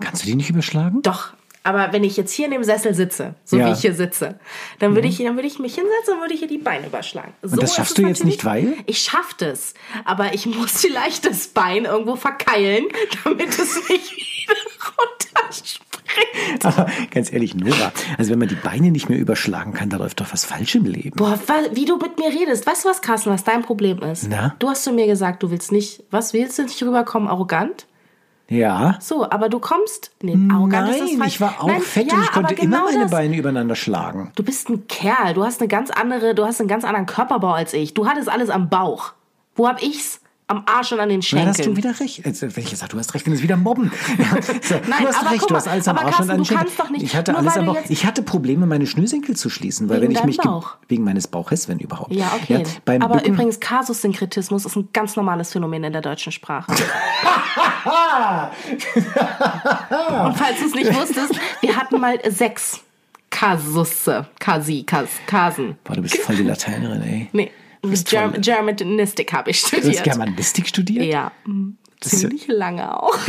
Kannst 0.00 0.22
du 0.22 0.26
die 0.26 0.34
nicht 0.34 0.50
überschlagen? 0.50 1.00
Doch. 1.02 1.32
Aber 1.66 1.92
wenn 1.92 2.04
ich 2.04 2.16
jetzt 2.18 2.30
hier 2.32 2.44
in 2.44 2.50
dem 2.52 2.62
Sessel 2.62 2.94
sitze, 2.94 3.34
so 3.42 3.56
Ja. 3.56 3.64
Mhm. 3.64 3.68
wie 3.68 3.72
ich 3.72 3.80
hier 3.80 3.94
sitze, 3.94 4.38
dann 4.80 4.94
würde 4.94 5.08
ich, 5.08 5.16
dann 5.18 5.34
würde 5.34 5.48
ich 5.48 5.58
mich 5.58 5.74
hinsetzen 5.74 6.14
und 6.14 6.20
würde 6.20 6.34
hier 6.34 6.46
die 6.46 6.58
Beine 6.58 6.86
überschlagen. 6.86 7.32
So 7.42 7.56
das 7.56 7.70
ist 7.70 7.76
schaffst 7.76 7.96
du 7.98 8.02
jetzt 8.02 8.24
nicht, 8.24 8.44
weil? 8.44 8.74
Ich 8.86 8.98
schaff 9.00 9.32
das. 9.38 9.72
Aber 10.04 10.34
ich 10.34 10.44
muss 10.46 10.72
vielleicht 10.82 11.24
das 11.24 11.48
Bein 11.48 11.86
irgendwo 11.86 12.16
verkeilen, 12.16 12.84
damit 13.24 13.48
es 13.48 13.88
nicht 13.88 14.12
wieder 14.16 14.56
runterspringt. 14.98 16.64
Aber 16.64 16.86
ganz 17.10 17.32
ehrlich, 17.32 17.54
Nora, 17.54 17.92
also 18.18 18.30
wenn 18.30 18.38
man 18.38 18.48
die 18.48 18.54
Beine 18.54 18.90
nicht 18.90 19.08
mehr 19.08 19.18
überschlagen 19.18 19.72
kann, 19.72 19.88
da 19.90 19.96
läuft 19.96 20.20
doch 20.20 20.32
was 20.32 20.44
falsch 20.44 20.74
im 20.74 20.84
Leben. 20.84 21.16
Boah, 21.16 21.38
wie 21.72 21.86
du 21.86 21.96
mit 21.96 22.18
mir 22.18 22.28
redest. 22.28 22.66
Weißt 22.66 22.84
du 22.84 22.88
was, 22.90 23.00
Carsten, 23.02 23.30
was 23.30 23.42
dein 23.42 23.62
Problem 23.62 23.98
ist? 24.02 24.28
Na? 24.28 24.54
Du 24.58 24.68
hast 24.68 24.84
zu 24.84 24.92
mir 24.92 25.06
gesagt, 25.06 25.42
du 25.42 25.50
willst 25.50 25.72
nicht, 25.72 26.04
was 26.10 26.32
willst 26.32 26.58
du 26.58 26.62
nicht 26.64 26.80
rüberkommen, 26.82 27.28
arrogant? 27.28 27.86
Ja. 28.48 28.96
So, 29.00 29.28
aber 29.30 29.48
du 29.48 29.58
kommst, 29.58 30.12
nee, 30.20 30.36
arrogant 30.52 30.90
ist 30.90 31.00
das 31.00 31.08
Nein, 31.10 31.18
falsch. 31.18 31.34
ich 31.34 31.40
war 31.40 31.60
auch 31.60 31.66
Nein, 31.66 31.80
fett 31.80 32.10
ja, 32.10 32.18
und 32.18 32.24
ich 32.24 32.32
konnte 32.32 32.54
aber 32.54 32.62
immer 32.62 32.76
genau 32.76 32.84
meine 32.86 33.02
das. 33.04 33.10
Beine 33.10 33.36
übereinander 33.36 33.74
schlagen. 33.74 34.32
Du 34.36 34.42
bist 34.42 34.68
ein 34.68 34.86
Kerl, 34.86 35.34
du 35.34 35.44
hast 35.44 35.60
eine 35.60 35.68
ganz 35.68 35.90
andere, 35.90 36.34
du 36.34 36.44
hast 36.44 36.60
einen 36.60 36.68
ganz 36.68 36.84
anderen 36.84 37.06
Körperbau 37.06 37.52
als 37.52 37.72
ich. 37.72 37.94
Du 37.94 38.06
hattest 38.06 38.28
alles 38.28 38.50
am 38.50 38.68
Bauch. 38.68 39.12
Wo 39.56 39.66
hab 39.68 39.82
ich's? 39.82 40.20
Am 40.46 40.62
Arsch 40.66 40.92
und 40.92 41.00
an 41.00 41.08
den 41.08 41.20
Dann 41.20 41.22
Schenkeln. 41.22 41.48
hast 41.48 41.64
du 41.64 41.74
wieder 41.74 41.98
recht. 42.00 42.22
Wenn 42.22 42.32
ich 42.32 42.76
sage, 42.76 42.92
du 42.92 42.98
hast 42.98 43.14
recht, 43.14 43.26
dann 43.26 43.32
ist 43.32 43.42
wieder 43.42 43.56
Mobben. 43.56 43.90
Ja, 44.18 44.42
so, 44.42 44.74
Nein, 44.86 45.02
du 45.02 45.08
hast 45.08 45.24
recht, 45.30 45.38
guck 45.40 45.48
du 45.48 45.54
mal, 45.54 45.58
hast 45.60 45.68
alles 45.68 45.88
am 45.88 45.96
Arsch 45.96 46.04
und 46.04 46.10
Carsten, 46.12 46.30
an 46.30 46.36
den 46.36 46.44
Schenkeln. 46.44 46.68
doch 46.76 46.90
nicht- 46.90 47.02
Ich 47.02 47.16
hatte 47.16 47.34
alles 47.34 47.56
am 47.56 47.64
Bauch. 47.64 47.78
Ich 47.88 48.04
hatte 48.04 48.22
Probleme, 48.22 48.66
meine 48.66 48.86
Schnürsenkel 48.86 49.36
zu 49.36 49.48
schließen, 49.48 49.88
weil 49.88 50.02
Wegen 50.02 50.12
wenn 50.14 50.20
ich 50.20 50.24
mich 50.26 50.36
Bauch? 50.36 50.76
wegen 50.88 51.02
meines 51.04 51.28
Bauches, 51.28 51.66
wenn 51.68 51.78
überhaupt. 51.78 52.12
ja, 52.12 52.30
okay. 52.40 52.62
beim 52.84 53.00
aber 53.00 53.14
Bücken, 53.16 53.32
übrigens, 53.32 53.58
Kasussynkretismus 53.60 54.66
ist 54.66 54.76
ein 54.76 54.90
ganz 54.92 55.16
normales 55.16 55.50
Phänomen 55.52 55.82
in 55.84 55.92
der 55.94 56.02
deutschen 56.02 56.30
Sprache. 56.30 56.70
und 60.26 60.36
falls 60.36 60.58
du 60.60 60.66
es 60.66 60.74
nicht 60.74 60.94
wusstest, 60.94 61.34
wir 61.60 61.76
hatten 61.76 62.00
mal 62.00 62.18
sechs 62.30 62.80
Kasusse. 63.30 64.26
Kasi, 64.38 64.84
Kas, 64.84 65.08
Kasen. 65.26 65.76
Boah, 65.84 65.94
du 65.96 66.02
bist 66.02 66.16
voll 66.18 66.36
die 66.36 66.42
Lateinerin, 66.44 67.02
ey. 67.02 67.28
Nee, 67.32 67.50
Germ 68.04 68.32
voll- 68.32 68.40
Germanistik 68.40 69.32
habe 69.32 69.50
ich 69.50 69.60
Du 69.62 69.68
studiert. 69.68 69.96
hast 69.96 70.04
Germanistik 70.04 70.66
studiert? 70.68 71.04
Ja, 71.06 71.32
ist 72.02 72.12
ja- 72.12 72.18
ziemlich 72.20 72.46
lange 72.48 73.00
auch. 73.02 73.16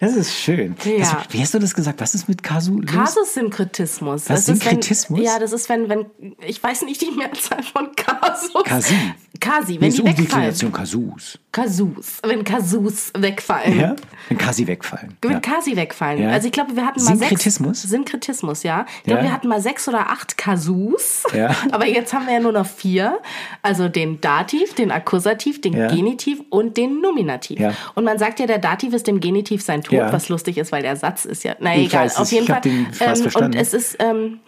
Das 0.00 0.16
ist 0.16 0.34
schön. 0.36 0.74
Ja. 0.84 0.92
Also, 1.04 1.16
wie 1.30 1.40
hast 1.40 1.54
du 1.54 1.58
das 1.60 1.72
gesagt? 1.72 2.00
Was 2.00 2.14
ist 2.16 2.28
mit 2.28 2.42
Kasu? 2.42 2.80
los? 2.80 2.90
Kasussynkretismus. 2.90 4.22
Was, 4.22 4.24
Das 4.24 4.40
ist, 4.40 4.48
wenn- 4.48 4.56
Synkretismus? 4.70 5.20
Ja, 5.22 5.38
das 5.38 5.52
ist, 5.52 5.68
wenn, 5.68 5.88
wenn, 5.88 6.06
ich 6.44 6.60
weiß 6.62 6.82
nicht 6.82 7.00
die 7.00 7.12
Mehrzahl 7.12 7.62
von 7.62 7.94
Kasus. 7.94 8.64
Kasi. 8.64 8.94
Kasi, 9.38 9.72
Nee, 9.74 9.80
wenn 9.80 9.88
ist 9.88 9.98
die 9.98 10.02
wegfallen. 10.04 10.18
Umdeklination 10.18 10.72
Kasus. 10.72 11.38
Kasus, 11.52 12.18
wenn 12.22 12.44
Kasus 12.44 13.12
wegfallen. 13.16 13.78
Ja? 13.78 13.96
Wenn 14.28 14.38
Kasi 14.38 14.66
wegfallen. 14.66 15.16
Wenn 15.20 15.32
Ja. 15.32 15.40
Kasi 15.40 15.76
wegfallen. 15.76 16.22
Ja. 16.22 16.30
Also 16.30 16.46
ich 16.46 16.52
glaube, 16.52 16.74
wir 16.76 16.86
hatten 16.86 17.04
mal 17.04 17.16
Synkretismus? 17.16 17.82
sechs. 17.82 17.90
Synkretismus, 17.90 18.62
ja. 18.62 18.86
Ich 18.98 19.04
glaube, 19.04 19.20
Ja. 19.20 19.26
wir 19.28 19.32
hatten 19.34 19.48
mal 19.48 19.60
sechs 19.60 19.86
oder 19.86 20.08
acht 20.10 20.38
Kasus. 20.38 21.24
Ja. 21.34 21.54
Aber 21.70 21.86
jetzt 21.86 22.14
haben 22.14 22.26
wir 22.26 22.32
ja 22.34 22.40
nur 22.40 22.52
noch 22.52 22.66
vier. 22.66 23.18
Also 23.60 23.88
den 23.88 24.20
Dativ, 24.22 24.74
den 24.74 24.90
Akkusativ, 24.90 25.60
den. 25.60 25.72
Genitiv 25.74 26.40
und 26.50 26.76
den 26.78 27.00
Nominativ. 27.00 27.58
Ja. 27.60 27.74
Und 27.94 28.04
man 28.04 28.18
sagt 28.18 28.40
ja, 28.40 28.46
der 28.46 28.58
Dativ 28.58 28.94
ist 28.94 29.06
dem 29.06 29.20
Genitiv 29.20 29.62
sein 29.62 29.82
Tod, 29.82 29.98
was 30.10 30.28
lustig 30.30 30.56
ist, 30.56 30.72
weil 30.72 30.82
der 30.82 30.96
Satz 30.96 31.24
ist 31.26 31.44
ja, 31.44 31.54
na 31.60 31.74
Ich 31.76 31.88
egal, 31.88 32.06
weiß 32.06 32.16
auf 32.16 32.32
jeden 32.32 32.44
ich 32.44 32.50
Fall. 32.50 32.60
den 32.62 32.86
ähm, 32.86 32.92
verstanden. 32.94 33.44
Und 33.44 33.54
es 33.54 33.74
ist, 33.74 33.96
ähm, 33.98 34.40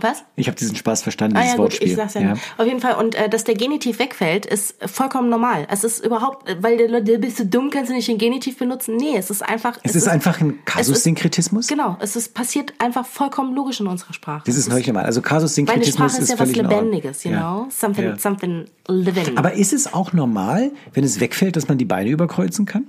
was? 0.00 0.24
Ich 0.36 0.46
habe 0.48 0.56
diesen 0.56 0.74
Spaß 0.76 1.02
verstanden, 1.02 1.36
Ah 1.36 1.40
dieses 1.40 1.52
ja, 1.52 1.56
gut, 1.56 1.64
Wortspiel. 1.64 1.88
ich 1.88 1.96
sag's 1.96 2.14
ja, 2.14 2.20
nicht. 2.32 2.42
Auf 2.56 2.66
jeden 2.66 2.80
Fall. 2.80 2.94
Und 2.94 3.14
äh, 3.14 3.28
dass 3.28 3.44
der 3.44 3.54
Genitiv 3.54 3.98
wegfällt, 3.98 4.46
ist 4.46 4.76
vollkommen 4.90 5.28
normal. 5.28 5.66
Es 5.70 5.84
ist 5.84 6.04
überhaupt, 6.04 6.56
weil 6.62 6.78
die 6.78 6.84
Leute, 6.84 7.18
bist 7.18 7.38
du 7.38 7.46
dumm, 7.46 7.70
kannst 7.70 7.90
du 7.90 7.94
nicht 7.94 8.08
den 8.08 8.18
Genitiv 8.18 8.58
benutzen? 8.58 8.96
Nee, 8.96 9.16
es 9.16 9.30
ist 9.30 9.42
einfach. 9.42 9.78
Es 9.82 9.94
ist 9.94 10.08
einfach 10.08 10.40
ein 10.40 10.64
Kasussynkretismus? 10.64 11.66
Genau, 11.66 11.96
es 12.00 12.16
ist 12.16 12.34
passiert 12.34 12.72
einfach 12.78 13.04
vollkommen 13.06 13.54
logisch 13.54 13.80
in 13.80 13.86
unserer 13.86 14.12
Sprache. 14.12 14.42
Das 14.46 14.56
ist 14.56 14.68
neulich 14.68 14.86
normal. 14.86 15.04
Also 15.04 15.20
weil 15.20 15.28
eine 15.30 15.38
Kasussynkretismus 15.40 15.94
Sprache 15.94 16.22
ist 16.22 16.30
ist 16.30 16.38
ja 16.38 16.38
was. 16.38 16.52
Lebendiges, 16.54 17.24
you 17.24 17.30
Ja. 17.32 17.38
know? 17.40 17.66
Something, 17.70 18.04
Ja. 18.04 18.18
something 18.18 18.64
living. 18.88 19.36
Aber 19.36 19.52
ist 19.52 19.72
es 19.72 19.92
auch 19.92 20.12
normal, 20.12 20.70
wenn 20.94 21.04
es 21.04 21.20
wegfällt, 21.20 21.56
dass 21.56 21.68
man 21.68 21.78
die 21.78 21.84
Beine 21.84 22.10
überkreuzen 22.10 22.66
kann? 22.66 22.86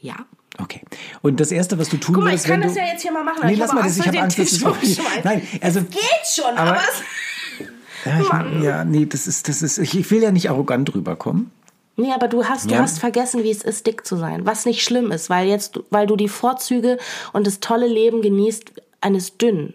ja. 0.00 0.14
Okay. 0.60 0.80
Und 1.22 1.38
das 1.40 1.52
Erste, 1.52 1.78
was 1.78 1.88
du 1.88 1.96
tun 1.98 2.14
Guck 2.16 2.24
mal, 2.24 2.30
würdest, 2.30 2.46
ich 2.46 2.50
kann 2.50 2.60
das 2.60 2.74
du... 2.74 2.80
ja 2.80 2.86
jetzt 2.86 3.02
hier 3.02 3.12
mal 3.12 3.22
machen, 3.24 3.40
Nee, 3.46 3.52
ich 3.52 3.58
lass 3.58 3.72
mal 3.72 3.82
das. 3.84 3.96
Ich 3.96 4.06
habe 4.06 4.20
Angst, 4.20 4.38
dass 4.38 4.52
es 4.52 4.64
wirklich... 4.64 4.98
umschmeißt. 4.98 5.24
Nein, 5.24 5.42
also... 5.60 5.80
Geht 5.82 6.02
schon, 6.34 6.56
Aber- 6.56 6.70
aber, 6.70 6.80
es, 6.80 7.02
Ja, 8.04 8.20
ich, 8.20 8.62
ja, 8.62 8.84
nee, 8.84 9.06
das 9.06 9.26
ist, 9.26 9.48
das 9.48 9.62
ist... 9.62 9.78
Ich, 9.78 9.96
ich 9.98 10.10
will 10.10 10.22
ja 10.22 10.30
nicht 10.30 10.48
arrogant 10.50 10.94
rüberkommen. 10.94 11.50
Nee, 11.96 12.12
aber 12.12 12.28
du 12.28 12.44
hast, 12.44 12.70
du 12.70 12.74
Ja. 12.74 12.80
hast 12.82 13.00
vergessen, 13.00 13.42
wie 13.42 13.50
es 13.50 13.62
ist, 13.62 13.86
dick 13.86 14.06
zu 14.06 14.16
sein. 14.16 14.46
Was 14.46 14.66
nicht 14.66 14.84
schlimm 14.84 15.10
ist, 15.10 15.30
weil 15.30 15.48
jetzt, 15.48 15.80
weil 15.90 16.06
du 16.06 16.14
die 16.14 16.28
Vorzüge 16.28 16.98
und 17.32 17.46
das 17.46 17.58
tolle 17.58 17.88
Leben 17.88 18.22
genießt 18.22 18.72
eines 19.00 19.36
dünnen. 19.36 19.74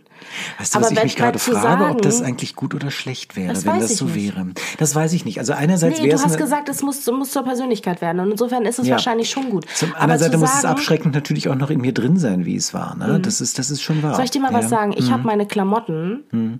Weißt 0.59 0.73
du, 0.73 0.77
Aber 0.79 0.85
was 0.85 0.91
ich 0.93 1.03
mich 1.03 1.15
gerade 1.15 1.39
frage, 1.39 1.89
ob 1.91 2.01
das 2.01 2.17
sagen- 2.17 2.29
eigentlich 2.29 2.55
gut 2.55 2.73
oder 2.75 2.91
schlecht 2.91 3.35
wäre, 3.35 3.53
Das 3.53 3.65
wenn 3.65 3.79
das 3.79 3.97
so 3.97 4.05
nicht. 4.05 4.35
wäre. 4.35 4.47
Das 4.77 4.95
weiß 4.95 5.13
ich 5.13 5.25
nicht. 5.25 5.39
Also 5.39 5.53
einerseits 5.53 5.99
Nee, 5.99 6.05
wäre 6.05 6.15
du 6.15 6.15
es... 6.21 6.25
hast 6.25 6.33
eine- 6.33 6.41
gesagt, 6.43 6.69
es 6.69 6.81
muss, 6.81 7.05
muss 7.11 7.31
zur 7.31 7.43
Persönlichkeit 7.43 8.01
werden. 8.01 8.19
Und 8.19 8.31
insofern 8.31 8.65
ist 8.65 8.79
es 8.79 8.87
Ja. 8.87 8.93
wahrscheinlich 8.93 9.29
schon 9.29 9.49
gut. 9.49 9.65
Zum 9.73 9.93
anderen 9.95 10.19
Seite 10.19 10.37
muss 10.37 10.53
es 10.53 10.61
sagen- 10.61 10.73
abschreckend 10.73 11.13
natürlich 11.15 11.49
auch 11.49 11.55
noch 11.55 11.69
in 11.69 11.81
mir 11.81 11.93
drin 11.93 12.17
sein, 12.17 12.45
wie 12.45 12.55
es 12.55 12.73
war. 12.73 12.95
Ne? 12.95 13.19
Das, 13.19 13.41
ist, 13.41 13.59
das 13.59 13.69
ist 13.71 13.81
schon 13.81 14.01
wahr. 14.03 14.15
Soll 14.15 14.25
ich 14.25 14.31
dir 14.31 14.41
mal 14.41 14.51
ja. 14.51 14.57
was 14.59 14.69
sagen? 14.69 14.93
Ich 14.97 15.11
habe 15.11 15.23
meine 15.23 15.45
Klamotten, 15.45 16.59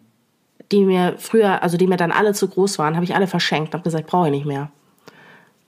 die 0.72 0.86
mir 0.86 1.16
früher, 1.18 1.62
also 1.64 1.78
die 1.78 1.88
mir 1.88 1.98
dann 1.98 2.12
alle 2.12 2.34
zu 2.34 2.48
groß 2.48 2.80
waren, 2.80 2.96
habe 2.96 3.04
ich 3.06 3.16
alle 3.16 3.28
verschenkt. 3.28 3.74
Habe 3.74 3.84
gesagt, 3.84 4.08
brauche 4.08 4.28
ich 4.28 4.32
nicht 4.32 4.46
mehr. 4.46 4.72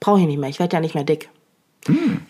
Brauche 0.00 0.20
ich 0.20 0.26
nicht 0.26 0.38
mehr. 0.38 0.48
Ich 0.50 0.58
werde 0.58 0.74
ja 0.76 0.80
nicht 0.80 0.94
mehr 0.94 1.04
dick. 1.04 1.28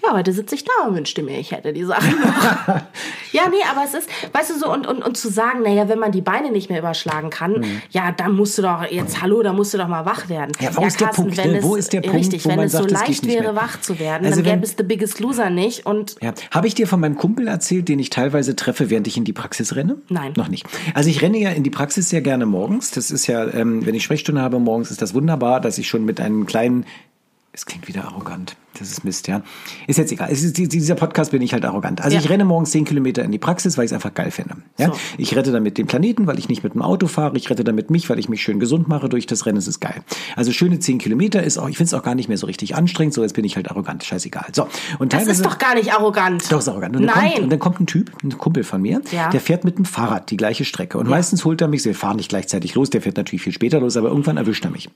Ja, 0.06 0.14
heute 0.14 0.32
sitze 0.32 0.54
ich 0.54 0.64
da 0.64 0.86
und 0.86 0.94
wünschte 0.94 1.22
mir, 1.22 1.38
ich 1.38 1.52
hätte 1.52 1.72
die 1.72 1.84
Sachen 1.84 2.20
noch. 2.20 2.68
ja, 3.32 3.48
nee, 3.48 3.56
aber 3.70 3.84
es 3.84 3.94
ist, 3.94 4.08
weißt 4.32 4.50
du 4.50 4.58
so, 4.58 4.72
und, 4.72 4.86
und, 4.86 5.02
und 5.02 5.16
zu 5.16 5.28
sagen, 5.30 5.62
naja, 5.62 5.88
wenn 5.88 5.98
man 5.98 6.12
die 6.12 6.20
Beine 6.20 6.50
nicht 6.50 6.68
mehr 6.68 6.78
überschlagen 6.78 7.30
kann, 7.30 7.64
ja, 7.90 8.12
dann 8.12 8.34
musst 8.34 8.58
du 8.58 8.62
doch, 8.62 8.84
jetzt, 8.90 9.22
hallo, 9.22 9.42
da 9.42 9.52
musst 9.52 9.74
du 9.74 9.78
doch 9.78 9.88
mal 9.88 10.04
wach 10.04 10.28
werden. 10.28 10.52
Ja, 10.60 10.76
wo 10.76 10.84
ist 10.84 11.00
der 11.00 11.06
Punkt, 11.06 11.36
wenn 11.36 11.52
ne? 11.52 11.58
es, 11.58 11.64
Wo 11.64 11.76
ist 11.76 11.92
der 11.92 12.00
Punkt, 12.02 12.16
richtig, 12.16 12.44
wo 12.44 12.50
wenn 12.50 12.56
man 12.56 12.66
es 12.66 12.72
sagt, 12.72 12.90
so 12.90 12.94
leicht 12.94 13.26
wäre, 13.26 13.42
mehr? 13.42 13.56
wach 13.56 13.80
zu 13.80 13.98
werden, 13.98 14.26
Also 14.26 14.42
dann 14.42 14.54
gäbe 14.54 14.64
es 14.64 14.74
The 14.76 14.84
Biggest 14.84 15.20
Loser 15.20 15.50
nicht 15.50 15.86
und 15.86 16.16
Ja. 16.22 16.34
Habe 16.50 16.66
ich 16.66 16.74
dir 16.74 16.86
von 16.86 17.00
meinem 17.00 17.16
Kumpel 17.16 17.48
erzählt, 17.48 17.88
den 17.88 17.98
ich 17.98 18.10
teilweise 18.10 18.54
treffe, 18.56 18.90
während 18.90 19.06
ich 19.06 19.16
in 19.16 19.24
die 19.24 19.32
Praxis 19.32 19.74
renne? 19.74 19.96
Nein. 20.08 20.32
Noch 20.36 20.48
nicht. 20.48 20.66
Also 20.94 21.10
ich 21.10 21.22
renne 21.22 21.38
ja 21.38 21.50
in 21.50 21.62
die 21.62 21.70
Praxis 21.70 22.08
sehr 22.10 22.20
gerne 22.20 22.46
morgens. 22.46 22.90
Das 22.90 23.10
ist 23.10 23.26
ja, 23.26 23.46
ähm, 23.52 23.84
wenn 23.86 23.94
ich 23.94 24.04
Sprechstunde 24.04 24.40
habe 24.40 24.58
morgens, 24.58 24.90
ist 24.90 25.02
das 25.02 25.14
wunderbar, 25.14 25.60
dass 25.60 25.78
ich 25.78 25.88
schon 25.88 26.04
mit 26.04 26.20
einem 26.20 26.46
kleinen 26.46 26.84
es 27.56 27.64
klingt 27.64 27.88
wieder 27.88 28.04
arrogant. 28.04 28.54
Das 28.78 28.90
ist 28.90 29.04
Mist, 29.04 29.28
ja. 29.28 29.42
Ist 29.86 29.96
jetzt 29.98 30.12
egal. 30.12 30.30
Ist, 30.30 30.56
dieser 30.56 30.94
Podcast 30.94 31.30
bin 31.30 31.42
ich 31.42 31.52
halt 31.52 31.64
arrogant. 31.64 32.00
Also 32.02 32.14
Ja. 32.16 32.20
ich 32.22 32.28
renne 32.28 32.44
morgens 32.44 32.70
zehn 32.70 32.84
Kilometer 32.84 33.22
in 33.24 33.32
die 33.32 33.38
Praxis, 33.38 33.76
weil 33.78 33.84
ich 33.84 33.90
es 33.90 33.94
einfach 33.94 34.14
geil 34.14 34.30
finde. 34.30 34.56
Ja? 34.78 34.88
So. 34.88 34.92
Ich 35.18 35.34
rette 35.36 35.52
damit 35.52 35.78
den 35.78 35.86
Planeten, 35.86 36.26
weil 36.26 36.38
ich 36.38 36.48
nicht 36.48 36.62
mit 36.64 36.74
dem 36.74 36.82
Auto 36.82 37.06
fahre. 37.06 37.36
Ich 37.36 37.48
rette 37.50 37.64
damit 37.64 37.90
mich, 37.90 38.08
weil 38.10 38.18
ich 38.18 38.28
mich 38.28 38.42
schön 38.42 38.60
gesund 38.60 38.88
mache 38.88 39.08
durch 39.08 39.26
das 39.26 39.46
Rennen. 39.46 39.58
Es 39.58 39.68
ist 39.68 39.80
geil. 39.80 40.02
Also 40.36 40.52
schöne 40.52 40.78
zehn 40.78 40.98
Kilometer 40.98 41.42
ist 41.42 41.58
auch, 41.58 41.68
ich 41.68 41.76
finde 41.76 41.88
es 41.88 41.94
auch 41.94 42.02
gar 42.02 42.14
nicht 42.14 42.28
mehr 42.28 42.38
so 42.38 42.46
richtig 42.46 42.74
anstrengend. 42.76 43.14
So, 43.14 43.22
jetzt 43.22 43.34
bin 43.34 43.44
ich 43.44 43.56
halt 43.56 43.70
arrogant. 43.70 44.04
Scheißegal. 44.04 44.46
So. 44.52 44.68
Und 44.98 45.12
das 45.12 45.20
teilweise, 45.20 45.42
ist 45.42 45.46
doch 45.46 45.58
gar 45.58 45.74
nicht 45.74 45.92
arrogant. 45.92 46.50
doch, 46.52 46.58
ist 46.58 46.68
arrogant. 46.68 46.96
Und 46.96 47.04
Nein. 47.04 47.32
Kommt, 47.32 47.42
und 47.44 47.50
dann 47.50 47.58
kommt 47.58 47.80
ein 47.80 47.86
Typ, 47.86 48.10
ein 48.22 48.36
Kumpel 48.36 48.64
von 48.64 48.82
mir, 48.82 49.00
Ja. 49.12 49.30
der 49.30 49.40
fährt 49.40 49.64
mit 49.64 49.78
dem 49.78 49.84
Fahrrad 49.84 50.30
die 50.30 50.36
gleiche 50.36 50.64
Strecke. 50.64 50.98
Und 50.98 51.08
meistens 51.08 51.44
holt 51.44 51.60
er 51.60 51.68
mich, 51.68 51.84
wir 51.84 51.94
fahren 51.94 52.16
nicht 52.16 52.28
gleichzeitig 52.28 52.74
los, 52.74 52.90
der 52.90 53.00
fährt 53.02 53.16
natürlich 53.16 53.42
viel 53.42 53.52
später 53.52 53.80
los, 53.80 53.96
aber 53.96 54.08
irgendwann 54.08 54.36
erwischt 54.36 54.64
er 54.64 54.70
mich. 54.70 54.88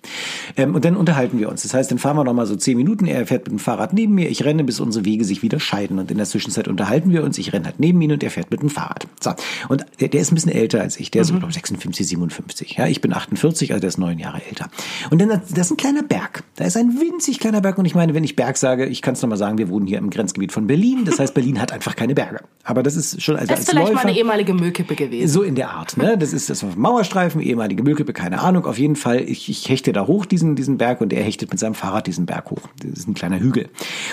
Ähm, 0.57 0.75
und 0.75 0.85
dann 0.85 0.97
unterhalten 0.97 1.39
wir 1.39 1.49
uns. 1.49 1.63
Das 1.63 1.75
heißt, 1.75 1.91
dann 1.91 1.99
fahren 1.99 2.17
wir 2.17 2.25
noch 2.25 2.33
mal 2.35 2.47
so 2.47 2.57
zehn 2.57 2.77
Minuten, 2.77 3.07
er 3.07 3.27
fährt 3.27 3.45
mit 3.45 3.53
dem 3.53 3.59
Fahrrad 3.59 3.70
neben 3.93 4.15
mir, 4.15 4.29
ich 4.31 4.45
renne, 4.45 4.65
bis 4.65 4.81
unsere 4.81 5.05
Wege 5.05 5.25
sich 5.25 5.43
wieder 5.43 5.61
scheiden. 5.61 5.99
Und 5.99 6.11
in 6.11 6.17
der 6.17 6.27
Zwischenzeit 6.27 6.69
unterhalten 6.69 7.11
wir 7.11 7.23
uns, 7.25 7.39
ich 7.39 7.53
renne 7.53 7.67
halt 7.67 7.81
neben 7.81 8.01
ihn 8.03 8.13
und 8.13 8.23
er 8.23 8.31
fährt 8.31 8.51
mit 8.51 8.63
dem 8.63 8.71
Fahrrad. 8.71 9.07
So. 9.21 9.33
Und 9.69 9.85
der, 10.01 10.09
der 10.09 10.21
ist 10.21 10.33
ein 10.33 10.35
bisschen 10.35 10.53
älter 10.53 10.81
als 10.81 10.99
ich, 10.99 11.11
der 11.11 11.23
ist 11.23 11.31
Mhm. 11.31 11.35
so 11.35 11.39
glaub, 11.41 11.53
56, 11.53 12.07
57. 12.09 12.77
Ja, 12.77 12.87
ich 12.87 13.01
bin 13.01 13.13
48, 13.13 13.73
also 13.73 13.81
der 13.81 13.89
ist 13.89 13.99
neun 13.99 14.19
Jahre 14.19 14.41
älter. 14.49 14.69
Und 15.11 15.21
dann, 15.21 15.29
das 15.29 15.67
ist 15.67 15.71
ein 15.73 15.77
kleiner 15.77 16.03
Berg. 16.03 16.43
Da 16.57 16.65
ist 16.65 16.77
ein 16.77 16.99
winzig 17.01 17.39
kleiner 17.41 17.61
Berg. 17.61 17.79
Und 17.79 17.85
ich 17.85 17.95
meine, 17.95 18.15
wenn 18.15 18.25
ich 18.25 18.37
Berg 18.37 18.57
sage, 18.57 18.87
ich 18.87 19.03
kann 19.03 19.15
es 19.15 19.23
nochmal 19.23 19.39
sagen, 19.39 19.59
wir 19.59 19.69
wohnen 19.69 19.87
hier 19.87 19.99
im 19.99 20.11
Grenzgebiet 20.11 20.53
von 20.53 20.67
Berlin. 20.67 21.05
Das 21.05 21.19
heißt, 21.19 21.35
Berlin 21.35 21.61
hat 21.61 21.73
einfach 21.73 21.97
keine 21.97 22.15
Berge. 22.15 22.41
Aber 22.65 22.83
das 22.83 22.97
ist 22.97 23.23
schon, 23.23 23.37
also 23.37 23.47
Das 23.49 23.59
als 23.59 23.61
ist 23.61 23.71
vielleicht 23.71 23.89
Läufer, 23.89 24.03
mal 24.05 24.11
eine 24.11 24.19
ehemalige 24.19 24.55
Müllkippe 24.55 24.95
gewesen. 24.95 25.29
so 25.29 25.43
in 25.43 25.55
der 25.55 25.71
Art, 25.71 25.97
ne? 25.97 26.17
Das 26.19 26.33
ist 26.33 26.51
das 26.51 26.65
Mauerstreifen, 26.77 27.41
ehemalige 27.41 27.83
Müllkippe, 27.83 28.13
keine 28.13 28.41
Ahnung. 28.41 28.67
Auf 28.67 28.79
jeden 28.79 28.97
Fall, 28.97 29.21
ich, 29.21 29.49
ich 29.49 29.69
hechte 29.69 29.93
da 29.93 30.07
hoch 30.07 30.27
diesen, 30.27 30.57
diesen 30.57 30.79
Berg 30.79 31.01
und 31.01 31.13
er 31.13 31.23
hechtet 31.23 31.51
mit 31.51 31.59
seinem 31.59 31.75
Fahrrad 31.75 32.07
diesen 32.07 32.27
Berg 32.27 32.51
hoch. 32.51 32.61
Das 32.83 32.99
ist 32.99 33.09
ein 33.09 33.15
kleiner 33.15 33.41
Hügel. 33.41 33.60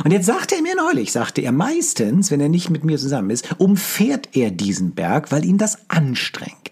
Und 0.04 0.12
jetzt 0.12 0.26
sagte 0.26 0.56
er 0.56 0.62
mir 0.62 0.76
neulich, 0.76 1.12
sagte 1.12 1.42
er 1.42 1.52
meistens, 1.52 2.32
wenn 2.32 2.40
er 2.40 2.50
nicht 2.50 2.70
mit 2.70 2.84
mir 2.84 2.98
zusammen 2.98 3.30
ist, 3.30 3.48
umfährt 3.58 4.30
er 4.34 4.52
diesen 4.52 4.92
Berg, 4.92 5.32
weil 5.32 5.46
ihn 5.46 5.58
das 5.58 5.78
anstrengt. 5.90 6.67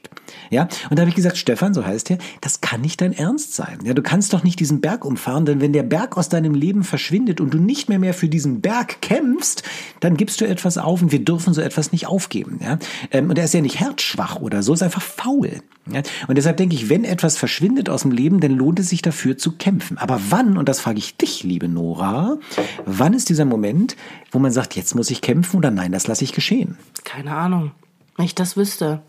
Ja, 0.50 0.68
und 0.90 0.98
da 0.98 1.02
habe 1.02 1.10
ich 1.10 1.16
gesagt, 1.16 1.38
Stefan, 1.38 1.74
so 1.74 1.86
heißt 1.86 2.12
er, 2.12 2.18
das 2.42 2.62
kann 2.62 2.82
nicht 2.82 3.02
dein 3.02 3.14
Ernst 3.14 3.56
sein. 3.56 3.80
Ja, 3.84 3.94
du 3.94 4.02
kannst 4.02 4.34
doch 4.34 4.44
nicht 4.44 4.60
diesen 4.60 4.82
Berg 4.82 5.06
umfahren, 5.06 5.46
denn 5.46 5.62
wenn 5.62 5.74
der 5.74 5.84
Berg 5.84 6.18
aus 6.18 6.30
deinem 6.30 6.54
Leben 6.54 6.84
verschwindet 6.84 7.42
und 7.42 7.54
du 7.54 7.58
nicht 7.58 7.90
mehr 7.90 8.00
mehr 8.00 8.14
für 8.14 8.30
diesen 8.30 8.62
Berg 8.62 9.02
kämpfst, 9.02 9.64
dann 10.00 10.18
gibst 10.18 10.42
du 10.42 10.48
etwas 10.48 10.78
auf 10.78 11.02
und 11.02 11.12
wir 11.12 11.24
dürfen 11.24 11.54
so 11.54 11.62
etwas 11.62 11.92
nicht 11.92 12.08
aufgeben. 12.08 12.60
Ja, 12.62 12.78
ähm, 13.12 13.30
und 13.30 13.38
er 13.38 13.46
ist 13.46 13.54
ja 13.54 13.62
nicht 13.62 13.80
herzschwach 13.80 14.38
oder 14.38 14.64
so, 14.64 14.74
ist 14.74 14.84
einfach 14.84 15.02
faul. 15.02 15.62
Ja, 15.92 16.02
und 16.28 16.36
deshalb 16.38 16.58
denke 16.58 16.76
ich, 16.76 16.90
wenn 16.90 17.04
etwas 17.04 17.38
verschwindet 17.38 17.90
aus 17.90 18.02
dem 18.02 18.12
Leben, 18.12 18.40
dann 18.40 18.52
lohnt 18.52 18.80
es 18.80 18.90
sich 18.90 19.04
dafür 19.04 19.38
zu 19.38 19.52
kämpfen. 19.52 20.00
Aber 20.00 20.20
wann, 20.30 20.58
und 20.58 20.68
das 20.68 20.80
frage 20.80 20.98
ich 20.98 21.16
dich, 21.18 21.44
liebe 21.44 21.68
Nora, 21.68 22.38
wann 22.86 23.14
ist 23.14 23.30
dieser 23.30 23.46
Moment, 23.46 23.96
wo 24.32 24.40
man 24.40 24.52
sagt, 24.52 24.76
jetzt 24.76 24.96
muss 24.96 25.12
ich 25.12 25.22
kämpfen 25.22 25.58
oder 25.58 25.70
nein, 25.70 25.92
das 25.92 26.08
lasse 26.08 26.24
ich 26.24 26.34
geschehen? 26.34 26.78
Keine 27.04 27.36
Ahnung. 27.36 27.72
Wenn 28.18 28.26
ich 28.26 28.36
das 28.36 28.58
wüsste. 28.58 29.02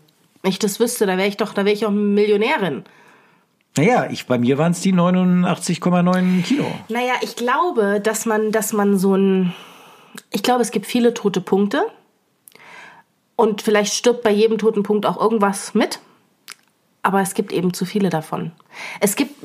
Wenn 0.47 0.51
ich 0.53 0.59
das 0.59 0.79
wüsste, 0.79 1.05
da 1.05 1.17
wäre 1.17 1.27
ich 1.27 1.35
doch, 1.35 1.53
da 1.53 1.65
wäre 1.65 1.75
ich 1.75 1.85
auch 1.85 1.91
Millionärin. 1.91 2.85
Naja, 3.75 4.07
ich, 4.09 4.27
bei 4.27 4.37
mir 4.37 4.57
waren 4.57 4.71
es 4.71 4.79
die 4.79 4.93
89,9 4.93 6.41
Kilo. 6.43 6.65
Naja, 6.87 7.15
ich 7.19 7.35
glaube, 7.35 7.99
dass 8.01 8.25
man, 8.25 8.53
dass 8.53 8.71
man 8.71 8.97
so 8.97 9.13
ein. 9.13 9.53
Ich 10.31 10.43
glaube, 10.43 10.61
es 10.61 10.71
gibt 10.71 10.85
viele 10.85 11.13
tote 11.13 11.41
Punkte. 11.41 11.81
Und 13.35 13.61
vielleicht 13.61 13.93
stirbt 13.93 14.23
bei 14.23 14.31
jedem 14.31 14.57
toten 14.57 14.83
Punkt 14.83 15.05
auch 15.05 15.19
irgendwas 15.19 15.73
mit. 15.73 15.99
Aber 17.03 17.19
es 17.19 17.33
gibt 17.33 17.51
eben 17.51 17.73
zu 17.73 17.83
viele 17.83 18.09
davon. 18.09 18.53
Es 19.01 19.17
gibt, 19.17 19.35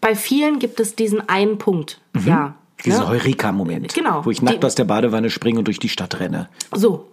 bei 0.00 0.14
vielen 0.14 0.60
gibt 0.60 0.80
es 0.80 0.96
diesen 0.96 1.28
einen 1.28 1.58
Punkt. 1.58 2.00
Ja. 2.24 2.54
Dieser 2.86 3.00
ne? 3.00 3.08
Heureka-Moment. 3.08 3.92
Genau. 3.92 4.24
Wo 4.24 4.30
ich 4.30 4.40
nackt 4.40 4.62
Die- 4.62 4.66
aus 4.66 4.76
der 4.76 4.84
Badewanne 4.84 5.28
springe 5.28 5.58
und 5.58 5.66
durch 5.66 5.78
die 5.78 5.90
Stadt 5.90 6.18
renne. 6.20 6.48
So. 6.72 7.06